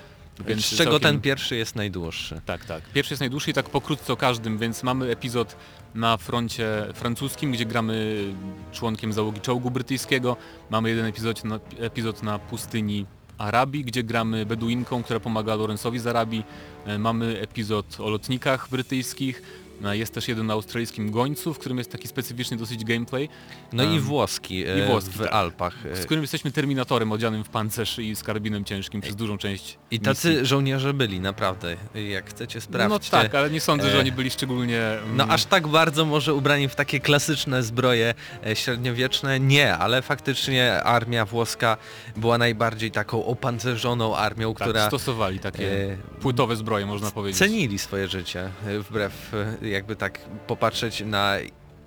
[0.47, 2.41] Więc Z czego całkiem- ten pierwszy jest najdłuższy.
[2.45, 2.83] tak, tak.
[2.93, 5.55] Pierwszy jest najdłuższy i tak pokrótce o każdym, więc mamy epizod
[5.95, 8.23] na froncie francuskim, gdzie gramy
[8.71, 10.37] członkiem załogi czołgu brytyjskiego.
[10.69, 13.05] Mamy jeden epizod na, epizod na pustyni
[13.37, 16.43] Arabii, gdzie gramy Beduinką, która pomaga Lorenzowi z Arabii.
[16.85, 19.41] E, Mamy epizod o lotnikach brytyjskich.
[19.85, 23.29] E, Jest też jeden na australijskim gońcu, w którym jest taki specyficzny dosyć gameplay,
[23.73, 25.31] No i Em, włoski, e, i włoski, w tak.
[25.31, 25.85] Alpach.
[25.85, 29.77] e, z którym jesteśmy Terminatorem odzianym w pancerz i z karabinem ciężkim przez dużą część
[29.91, 30.45] I tacy misji.
[30.45, 31.77] żołnierze byli, naprawdę.
[32.09, 33.09] Jak chcecie sprawdźcie.
[33.17, 34.81] No tak, ale nie sądzę, że oni byli szczególnie...
[35.15, 38.13] No mm, aż tak bardzo może ubrani w takie klasyczne zbroje
[38.53, 39.39] średniowieczne?
[39.39, 41.77] Nie, ale faktycznie armia włoska
[42.17, 47.39] była najbardziej taką opancerzoną armią, tak, która stosowali takie e, płytowe zbroje, można powiedzieć.
[47.39, 48.49] cenili swoje życie,
[48.89, 49.31] wbrew
[49.69, 51.35] jakby tak popatrzeć na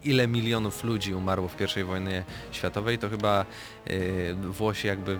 [0.04, 3.46] ile milionów ludzi umarło w I wojnie światowej, to chyba
[3.86, 5.18] e, Włosi jakby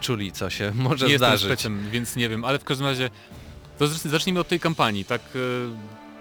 [0.00, 1.46] czuli co się może nie jestem zdarzyć.
[1.48, 3.10] specem, więc nie wiem, ale w każdym razie
[3.78, 5.38] to zacznijmy od tej kampanii, tak e,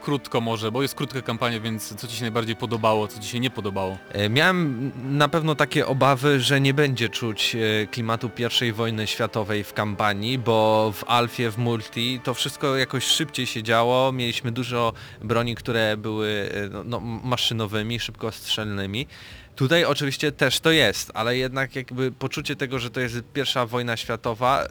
[0.10, 3.39] krótko może, bo jest krótka kampania, więc co Ci się najbardziej podobało, co Ci się
[3.39, 3.97] nie podobało?
[4.12, 8.32] E, Miałem na pewno takie obawy, że nie będzie czuć e, klimatu
[8.68, 13.64] I wojny światowej w kampanii, bo w Alfie, w Multi to wszystko jakoś szybciej się
[13.64, 14.12] działo.
[14.12, 19.07] Mieliśmy dużo broni, które były e, no, no, maszynowymi, szybkostrzelnymi.
[19.55, 23.97] Tutaj oczywiście też to jest, ale jednak jakby poczucie tego, że to jest pierwsza wojna
[23.97, 24.68] światowa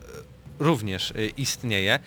[0.59, 1.99] również istnieje.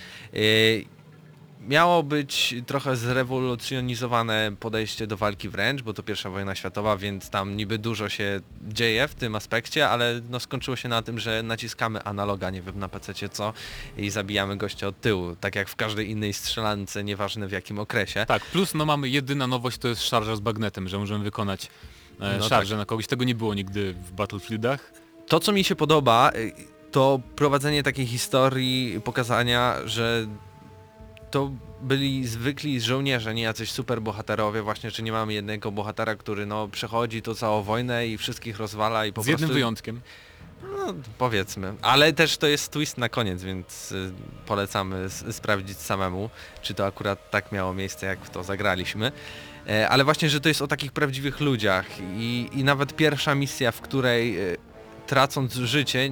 [1.62, 7.30] E, Miało być trochę zrewolucjonizowane podejście do walki wręcz, bo to pierwsza wojna światowa, więc
[7.30, 11.44] tam niby dużo się dzieje w tym aspekcie, ale no skończyło się na tym, że
[11.44, 13.54] naciskamy analoga, nie wiem na PC co
[13.98, 18.26] i zabijamy gościa od tyłu, tak jak w każdej innej strzelance, nieważne w jakim okresie.
[18.26, 21.68] Tak, plus no mamy jedyna nowość, to jest szarża z bagnetem, że możemy wykonać
[22.20, 24.94] e, No szarżę na kogoś, tego nie było nigdy w Battlefieldach.
[25.28, 26.54] To co mi się podoba, y,
[26.92, 30.28] to prowadzenie takiej historii, pokazania, że
[31.32, 31.52] to
[31.82, 36.68] byli zwykli żołnierze, nie jacyś super bohaterowie, właśnie, że nie mamy jednego bohatera, który no
[36.68, 39.54] przechodzi to całą wojnę i wszystkich rozwala i po z jednym prostu...
[39.54, 40.02] wyjątkiem.
[40.64, 41.74] No, powiedzmy.
[41.82, 44.12] Ale też to jest twist na koniec, więc y,
[44.46, 46.30] polecamy sprawdzić samemu,
[46.62, 49.12] czy to akurat tak miało miejsce, jak w to zagraliśmy.
[49.68, 51.86] E, ale właśnie, że to jest o takich prawdziwych ludziach
[52.18, 54.58] i, i nawet pierwsza misja, w której y,
[55.08, 56.12] tracąc życie,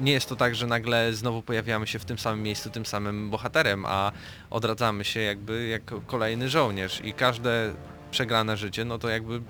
[0.00, 3.30] nie jest to tak, że nagle znowu pojawiamy się w tym samym miejscu, tym samym
[3.30, 4.12] bohaterem, a
[4.50, 7.72] odradzamy się jakby jako kolejny żołnierz i każde
[8.10, 9.42] przegrane życie, no to jakby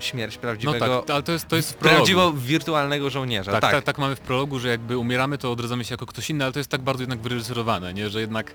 [0.00, 1.96] śmierć No prawdziwego, tak, ale to jest, to jest w prologu.
[1.96, 3.52] prawdziwo wirtualnego żołnierza.
[3.52, 3.72] Tak, tak.
[3.72, 3.84] tak.
[3.84, 6.58] Tak, mamy w prologu, że jakby umieramy, to odradzamy się jako ktoś inny, ale to
[6.60, 8.10] jest tak bardzo jednak wyreżyserowane, nie?
[8.10, 8.54] Że jednak,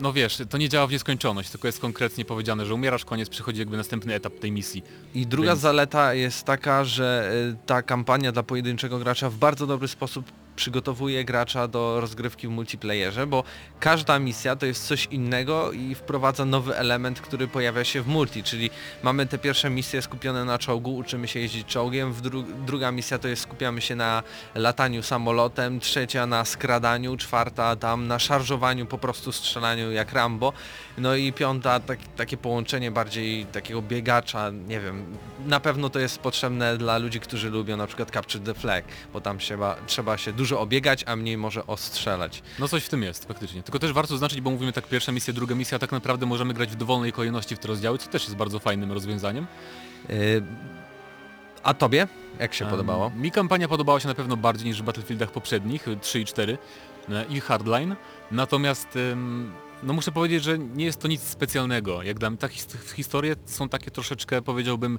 [0.00, 3.58] no wiesz, to nie działa w nieskończoność, tylko jest konkretnie powiedziane, że umierasz, koniec, przychodzi
[3.58, 4.82] jakby następny etap tej misji.
[5.14, 9.66] I druga Więc- zaleta jest taka, że y, ta kampania dla pojedynczego gracza w bardzo
[9.66, 13.44] dobry sposób przygotowuje gracza do rozgrywki w multiplayerze, bo
[13.80, 18.42] każda misja to jest coś innego i wprowadza nowy element, który pojawia się w multi,
[18.42, 18.70] czyli
[19.02, 23.28] mamy te pierwsze misje skupione na czołgu, uczymy się jeździć czołgiem, dru druga misja to
[23.28, 24.22] jest skupiamy się na
[24.54, 30.52] lataniu samolotem, trzecia na skradaniu, czwarta tam na szarżowaniu, po prostu strzelaniu jak Rambo,
[30.98, 36.18] no i piąta tak, takie połączenie bardziej takiego biegacza, nie wiem, na pewno to jest
[36.18, 40.32] potrzebne dla ludzi, którzy lubią na przykład Capture the Flag, bo tam trzeba, trzeba się
[40.32, 42.42] dużo obiegać, a mniej może ostrzelać.
[42.58, 43.62] No coś w tym jest, faktycznie.
[43.62, 46.70] Tylko też warto zaznaczyć, bo mówimy tak pierwsza misja, druga misja, tak naprawdę możemy grać
[46.70, 49.46] w dowolnej kolejności w te rozdziały, co też jest bardzo fajnym rozwiązaniem.
[50.08, 50.42] Yy,
[51.62, 52.08] a tobie?
[52.40, 53.10] Jak się Em, podobało?
[53.10, 56.58] Mi kampania podobała się na pewno bardziej niż w Battlefieldach poprzednich, y, 3 i 4
[57.08, 57.96] e, i Hardline.
[58.30, 62.02] Natomiast em, no muszę powiedzieć, że nie jest to nic specjalnego.
[62.02, 64.98] Jak dla mnie te his- historie są takie troszeczkę powiedziałbym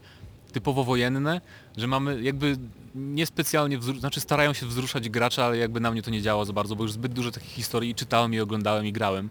[0.52, 1.42] typowo wojenne,
[1.78, 2.58] że mamy jakby
[2.96, 6.76] niespecjalnie, znaczy starają się wzruszać gracza, ale jakby na mnie to nie działa za bardzo,
[6.76, 9.30] bo już zbyt dużo takich historii czytałem i oglądałem i grałem.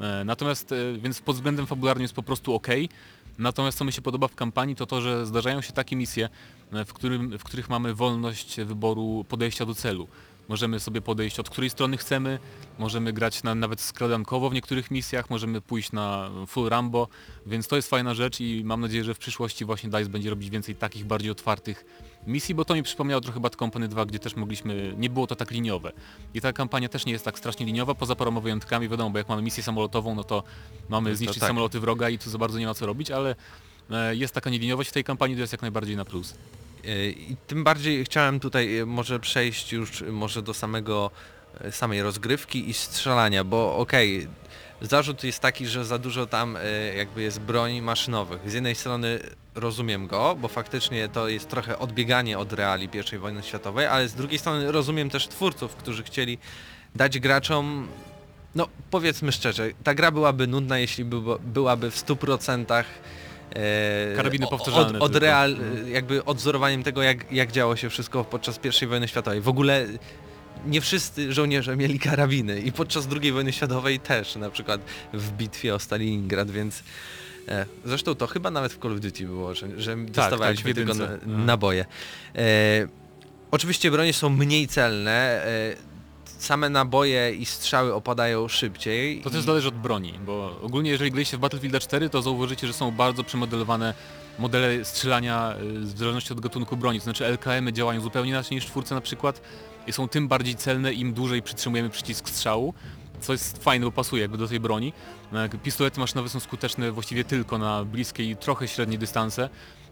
[0.00, 2.66] E, Natomiast, e, więc pod względem fabularnym jest po prostu ok.
[3.38, 6.28] Natomiast co mi się podoba w kampanii to to, że zdarzają się takie misje,
[6.72, 10.08] e, w, którym, w których mamy wolność wyboru podejścia do celu.
[10.48, 12.38] Możemy sobie podejść od której strony chcemy,
[12.78, 17.08] możemy grać na, nawet skradankowo w niektórych misjach, możemy pójść na full Rambo,
[17.46, 20.50] więc to jest fajna rzecz i mam nadzieję, że w przyszłości właśnie DICE będzie robić
[20.50, 21.84] więcej takich bardziej otwartych
[22.26, 25.36] misji, bo to mi przypomniało trochę Bad Company 2, gdzie też mogliśmy, nie było to
[25.36, 25.92] tak liniowe.
[26.34, 29.28] I ta kampania też nie jest tak strasznie liniowa, poza paroma wyjątkami, wiadomo, bo jak
[29.28, 30.42] mamy misję samolotową, no to
[30.88, 31.48] mamy zniszczyć tak.
[31.48, 33.36] samoloty wroga i tu za bardzo nie ma co robić, ale
[33.90, 36.34] e, jest taka nieliniowość w tej kampanii, to jest jak najbardziej na plus.
[36.84, 41.10] Yy, I tym bardziej chciałem tutaj yy, może przejść już yy, może do samego
[41.70, 44.28] samej rozgrywki i strzelania, bo okej,
[44.80, 46.58] zarzut jest taki, że za dużo tam
[46.96, 48.50] jakby jest broni maszynowych.
[48.50, 49.20] Z jednej strony
[49.54, 54.14] rozumiem go, bo faktycznie to jest trochę odbieganie od reali I wojny światowej, ale z
[54.14, 56.38] drugiej strony rozumiem też twórców, którzy chcieli
[56.94, 57.88] dać graczom
[58.54, 62.84] no powiedzmy szczerze, ta gra byłaby nudna, jeśli by, byłaby w 100% e,
[64.16, 65.90] Karabiny o- powtarzalne Od, od real, Mhm.
[65.90, 69.40] jakby odzorowaniem tego, jak, jak działo się wszystko podczas I wojny światowej.
[69.40, 69.86] W ogóle
[70.66, 74.80] nie wszyscy żołnierze mieli karabiny i podczas II wojny światowej też, na przykład
[75.12, 76.82] w bitwie o Stalingrad, więc
[77.48, 80.92] e, zresztą to chyba nawet w Call of Duty było, że, że dostawaliśmy tak, tylko.
[81.04, 81.46] Mhm.
[81.46, 81.84] naboje.
[82.36, 82.86] E,
[83.50, 85.74] oczywiście bronie są mniej celne, e,
[86.38, 89.20] same naboje i strzały opadają szybciej.
[89.22, 92.72] To też zależy od broni, bo ogólnie jeżeli graliście w Battlefield 4, to zauważycie, że
[92.72, 93.94] są bardzo przemodelowane
[94.38, 96.98] modele strzelania y, w zależności od gatunku broni.
[96.98, 99.40] To znaczy LKM-y działają zupełnie inaczej niż w czwórce na przykład
[99.86, 102.74] i są tym bardziej celne, im dłużej przytrzymujemy przycisk strzału,
[103.20, 104.92] co jest fajne, bo pasuje jakby do tej broni.
[105.32, 109.48] E, Pistolety maszynowe są skuteczne właściwie tylko na bliskie i trochę średnie dystanse.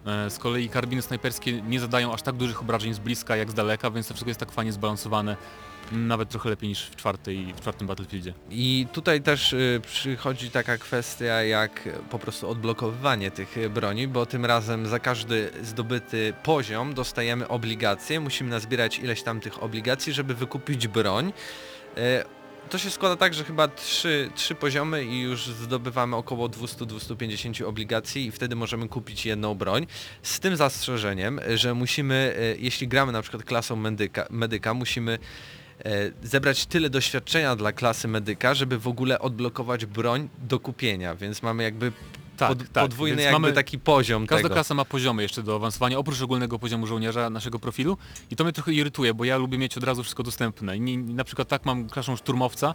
[0.06, 3.54] E, Z kolei karabiny snajperskie nie zadają aż tak dużych obrażeń z bliska jak z
[3.54, 5.36] daleka, więc to wszystko jest tak fajnie zbalansowane.
[5.92, 8.34] Nawet trochę lepiej niż w, czwartej, w czwartym Battlefieldzie.
[8.50, 14.26] I tutaj też y, przychodzi taka kwestia jak po prostu odblokowywanie tych y, broni, bo
[14.26, 20.34] tym razem za każdy zdobyty poziom dostajemy obligacje, musimy nazbierać ileś tam tych obligacji, żeby
[20.34, 21.32] wykupić broń.
[21.98, 22.02] Y,
[22.70, 28.26] to się składa tak, że chyba trzy, trzy poziomy i już zdobywamy około 200-250 obligacji
[28.26, 29.86] i wtedy możemy kupić jedną broń.
[30.22, 35.18] Z tym zastrzeżeniem, że musimy, jeśli gramy na przykład klasą medyka, medyka musimy
[36.22, 41.62] zebrać tyle doświadczenia dla klasy medyka, żeby w ogóle odblokować broń do kupienia, więc mamy
[41.62, 41.92] jakby
[42.36, 44.54] Tak, pod, tak, podwójny więc jakby mamy- taki poziom Każda tego.
[44.54, 47.96] klasa ma poziomy jeszcze do awansowania, oprócz ogólnego poziomu żołnierza naszego profilu
[48.30, 50.76] i to mnie trochę irytuje, bo ja lubię mieć od razu wszystko dostępne.
[50.76, 52.74] I na przykład tak mam klaszę szturmowca,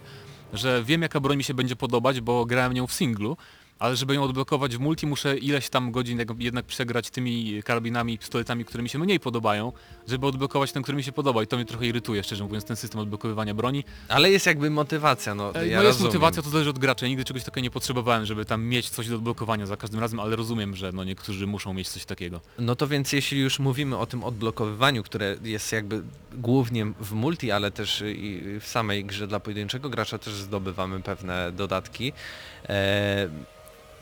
[0.52, 3.36] że wiem jaka broń mi się będzie podobać, bo grałem nią w singlu,
[3.82, 8.64] ale żeby ją odblokować w multi muszę ileś tam godzin jednak przegrać tymi karabinami, pistoletami,
[8.64, 9.72] które mi się mniej podobają,
[10.08, 12.76] żeby odblokować ten, który mi się podoba i to mnie trochę irytuje, szczerze mówiąc, ten
[12.76, 13.84] system odblokowywania broni.
[14.08, 16.08] Ale jest jakby motywacja, no E, ja no jest rozumiem.
[16.08, 17.06] motywacja, to zależy od gracza.
[17.06, 20.36] Nigdy czegoś takiego nie potrzebowałem, żeby tam mieć coś do odblokowania za każdym razem, ale
[20.36, 22.40] rozumiem, że no niektórzy muszą mieć coś takiego.
[22.58, 26.02] No to więc jeśli już mówimy o tym odblokowywaniu, które jest jakby
[26.34, 31.52] głównie w multi, ale też i w samej grze dla pojedynczego gracza też zdobywamy pewne
[31.52, 32.12] dodatki.
[32.68, 33.28] E,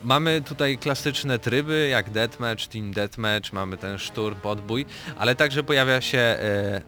[0.03, 4.87] mamy tutaj klasyczne tryby jak Deathmatch, Team Deathmatch, mamy ten szturm, podbój,
[5.19, 6.81] ale także pojawia się e,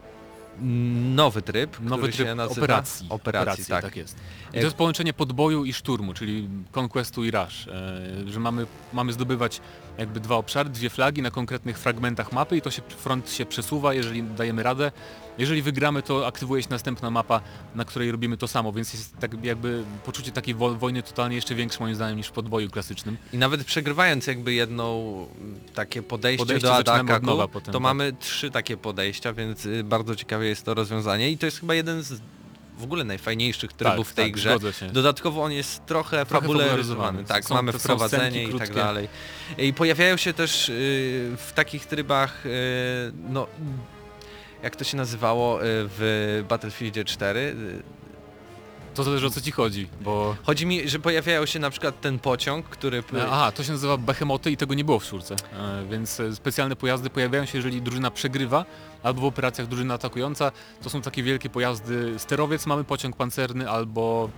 [1.14, 3.06] nowy tryb, Nowy tryb nazywa operacji.
[3.10, 3.96] operacji, tak.
[3.96, 4.16] jest.
[4.52, 8.66] I E, to jest połączenie podboju i szturmu, czyli conquestu i rush, e, że mamy,
[8.92, 9.60] mamy zdobywać
[9.98, 13.94] jakby dwa obszary, dwie flagi na konkretnych fragmentach mapy i to się front się przesuwa,
[13.94, 14.92] jeżeli dajemy radę.
[15.38, 17.40] Jeżeli wygramy, to aktywuje się następna mapa,
[17.74, 21.54] na której robimy to samo, więc jest tak jakby poczucie takiej wo wojny totalnie jeszcze
[21.54, 23.16] większe moim zdaniem niż w podboju klasycznym.
[23.32, 27.82] I nawet przegrywając jakby jedną m, takie podejście, Podejście do ataku, nowa potem, to tak.
[27.82, 31.74] mamy trzy takie podejścia, więc y, bardzo ciekawe jest to rozwiązanie i to jest chyba
[31.74, 32.20] jeden z
[32.78, 34.56] w ogóle najfajniejszych trybów Tak, w tej tak, grze.
[34.92, 37.24] Dodatkowo on jest trochę, Trochę fabularyzowany.
[37.24, 39.08] Tak, Są- mamy wprowadzenie i tak dalej.
[39.58, 40.72] I pojawiają się też y,
[41.36, 42.50] w takich trybach, y,
[43.28, 43.46] no
[44.62, 47.82] jak to się nazywało y, w Battlefieldzie 4, y,
[48.94, 50.36] To zależy o co ci chodzi, bo...
[50.42, 53.02] Chodzi mi, że pojawiają się na przykład ten pociąg, który...
[53.30, 56.76] Aha, to się nazywa behemoty i tego nie było w czwórce, e, więc e, specjalne
[56.76, 58.64] pojazdy pojawiają się, jeżeli drużyna przegrywa,
[59.02, 60.52] albo w operacjach drużyna atakująca.
[60.82, 64.30] To są takie wielkie pojazdy, sterowiec mamy, pociąg pancerny albo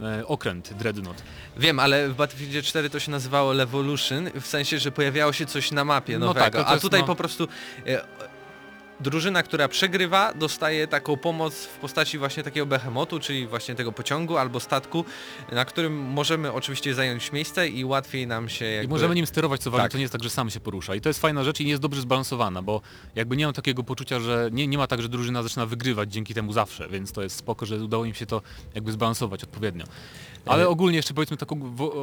[0.00, 1.22] e, okręt, dreadnought.
[1.56, 5.70] Wiem, ale w Battlefieldzie 4 to się nazywało Levolution, w sensie, że pojawiało się coś
[5.70, 7.48] na mapie No nowego, tak, no to a tutaj no- po prostu
[9.00, 14.36] drużyna, która przegrywa, dostaje taką pomoc w postaci właśnie takiego behemotu, czyli właśnie tego pociągu
[14.36, 15.04] albo statku,
[15.52, 18.84] na którym możemy oczywiście zająć miejsce i łatwiej nam się jakby...
[18.84, 19.92] I możemy nim sterować co ważne, Tak.
[19.92, 20.94] to nie jest tak, że sam się porusza.
[20.94, 22.80] I to jest fajna rzecz i jest dobrze zbalansowana, bo
[23.14, 26.34] jakby nie mam takiego poczucia, że nie, nie ma tak, że drużyna zaczyna wygrywać dzięki
[26.34, 28.42] temu zawsze, więc to jest spoko, że udało im się to
[28.74, 29.84] jakby zbalansować odpowiednio.
[30.46, 31.56] Ale ogólnie jeszcze powiedzmy tak o,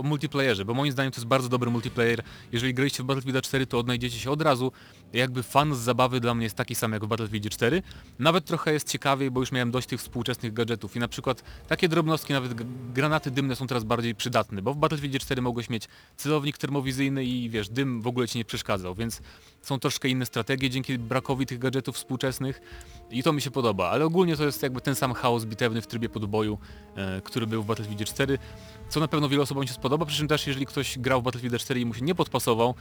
[0.04, 2.24] multiplayerze, bo moim zdaniem to jest bardzo dobry multiplayer.
[2.52, 4.72] Jeżeli graliście w Battlefield 4, to odnajdziecie się od razu.
[5.14, 7.84] Jakby fan z zabawy dla mnie jest taki sam jak w Battlefield 4.
[8.20, 11.90] Nawet trochę jest ciekawiej, bo już miałem dość tych współczesnych gadżetów i na przykład takie
[11.90, 12.54] drobnostki, nawet
[12.94, 17.50] granaty dymne są teraz bardziej przydatne, bo w Battlefield 4 mogłeś mieć celownik termowizyjny i
[17.50, 19.22] wiesz, dym w ogóle ci nie przeszkadzał, więc
[19.62, 22.62] są troszkę inne strategie dzięki brakowi tych gadżetów współczesnych
[23.12, 25.88] i to mi się podoba, ale ogólnie to jest jakby ten sam chaos bitewny w
[25.88, 26.58] trybie podboju,
[26.96, 28.27] e, który był w Battlefield 4,
[28.90, 31.62] co na pewno wielu osobom się spodoba, przy czym też jeżeli ktoś grał w Battlefield
[31.62, 32.76] 4 i mu się nie podpasował,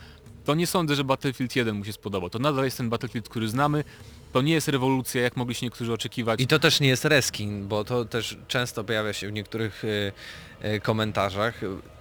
[0.44, 2.30] to nie sądzę, że Battlefield 1 mu się spodobał.
[2.30, 3.84] To nadal jest ten Battlefield, który znamy,
[4.32, 6.40] to nie jest rewolucja, jak mogli się niektórzy oczekiwać.
[6.40, 10.12] I to też nie jest reskin, bo to też często pojawia się w niektórych y,
[10.64, 11.60] y, komentarzach.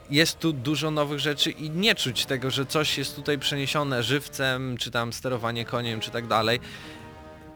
[0.10, 4.78] Jest tu dużo nowych rzeczy i nie czuć tego, że coś jest tutaj przeniesione żywcem,
[4.78, 6.60] czy tam sterowanie koniem, czy tak dalej.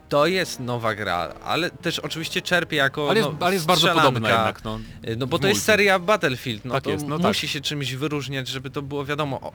[0.10, 3.80] To jest nowa gra, ale też oczywiście czerpie jako Ale jest, no, ale jest bardzo
[3.80, 4.08] strzelanka.
[4.08, 4.80] podobna jednak, no.
[5.18, 7.28] No bo to jest seria Battlefield, no Tak to jest, no tak.
[7.28, 9.52] musi się czymś wyróżniać, żeby to było wiadomo.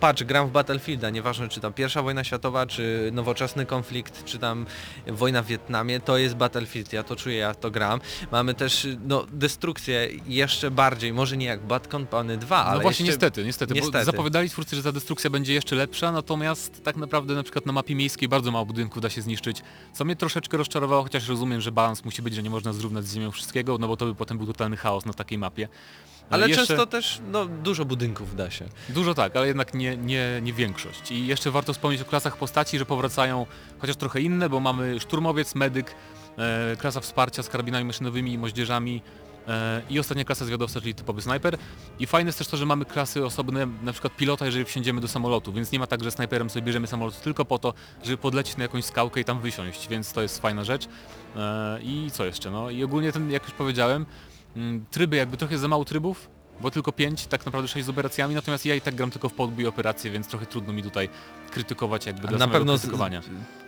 [0.00, 4.66] Patrz, gram w Battlefielda, nieważne czy tam pierwsza wojna światowa, czy nowoczesny konflikt, czy tam
[5.06, 8.00] wojna w Wietnamie, to jest Battlefield, ja to czuję, ja to gram.
[8.32, 13.06] Mamy też no, destrukcję jeszcze bardziej, może nie jak Bad Company 2, ale No właśnie
[13.06, 13.16] jeszcze...
[13.16, 13.98] niestety, niestety, niestety.
[13.98, 17.72] bo zapowiadali twórcy, że ta destrukcja będzie jeszcze lepsza, natomiast tak naprawdę na przykład na
[17.72, 21.72] mapie miejskiej bardzo mało budynków da się zniszczyć, co mnie troszeczkę rozczarowało, chociaż rozumiem, że
[21.72, 24.38] balans musi być, że nie można zrównać z ziemią wszystkiego, no bo to by potem
[24.38, 25.68] był totalny chaos na takiej mapie.
[26.30, 28.64] No Ale jeszcze- często też no, dużo budynków da się.
[28.88, 31.10] Dużo tak, ale jednak nie, nie, nie większość.
[31.10, 33.46] I jeszcze warto wspomnieć o klasach postaci, że powracają
[33.78, 35.94] chociaż trochę inne, bo mamy szturmowiec, medyk,
[36.38, 39.02] e, klasa wsparcia z karabinami maszynowymi i moździerzami
[39.48, 41.58] e, i ostatnia klasa zwiadowca, czyli typowy snajper.
[41.98, 45.08] I fajne jest też to, że mamy klasy osobne, na przykład pilota, jeżeli wsiądziemy do
[45.08, 48.56] samolotu, więc nie ma tak, że snajperem sobie bierzemy samolot tylko po to, żeby podlecieć
[48.56, 50.88] na jakąś skałkę i tam wysiąść, więc to jest fajna rzecz.
[51.36, 52.50] E, I co jeszcze?
[52.50, 54.06] No i ogólnie ten, jak już powiedziałem,
[54.90, 56.28] tryby, jakby trochę za mało trybów,
[56.60, 59.32] bo tylko 5, tak naprawdę 6 z operacjami, natomiast ja i tak gram tylko w
[59.32, 61.08] podbój operacje, więc trochę trudno mi tutaj
[61.50, 63.22] krytykować jakby dla na pewno z, krytykowania.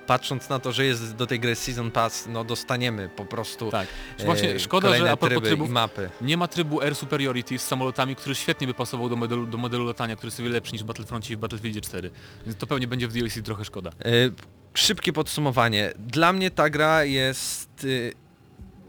[0.07, 3.89] patrząc na to, że jest do tej gry Season Pass, no dostaniemy po prostu Tak.
[4.19, 6.11] e, Właśnie szkoda, kolejne że a propos trybów, mapy.
[6.21, 9.85] nie ma trybu Air Superiority z samolotami, który świetnie by pasował do modelu, do modelu
[9.87, 12.11] latania, który jest wiele lepszy niż w Battlefroncie i w Battlefieldzie 4.
[12.47, 13.91] Więc to pewnie będzie w DLC trochę szkoda.
[13.91, 14.13] E,
[14.75, 15.93] Szybkie podsumowanie.
[15.99, 17.87] Dla mnie ta gra jest...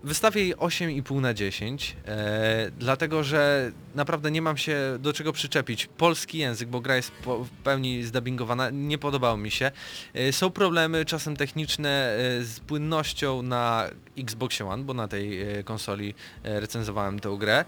[0.03, 5.89] Wystawię jej 8,5 na 10, e, dlatego że naprawdę nie mam się do czego przyczepić.
[5.97, 9.71] Polski język, bo gra jest po, w pełni zdubbingowana, nie podobało mi się.
[10.13, 15.63] E, są problemy czasem techniczne e, z płynnością na Xbox One, bo na tej e,
[15.63, 17.65] konsoli e, recenzowałem tę grę,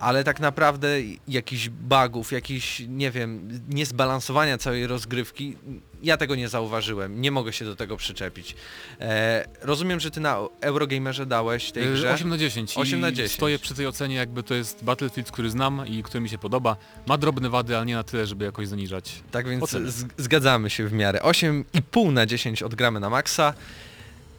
[0.00, 0.88] ale tak naprawdę
[1.28, 5.56] jakichś bugów, jakichś, nie wiem, niezbalansowania całej rozgrywki,
[6.02, 8.56] ja tego nie zauważyłem, nie mogę się do tego przyczepić.
[9.00, 12.76] E, rozumiem, że ty na Eurogamerze dałeś tej Yy, grze 8 na 10.
[12.76, 13.32] 8 I na 10.
[13.32, 16.76] Stoję przy tej ocenie, jakby to jest Battlefield, który znam i który mi się podoba.
[17.06, 19.22] Ma drobne wady, ale nie na tyle, żeby jakoś zaniżać.
[19.30, 19.90] Tak więc Oceny.
[20.16, 21.20] zgadzamy się w miarę.
[21.22, 23.54] 8,5 na 10 odgramy na maksa.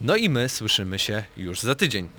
[0.01, 2.09] No i my słyszymy się już za tydzień.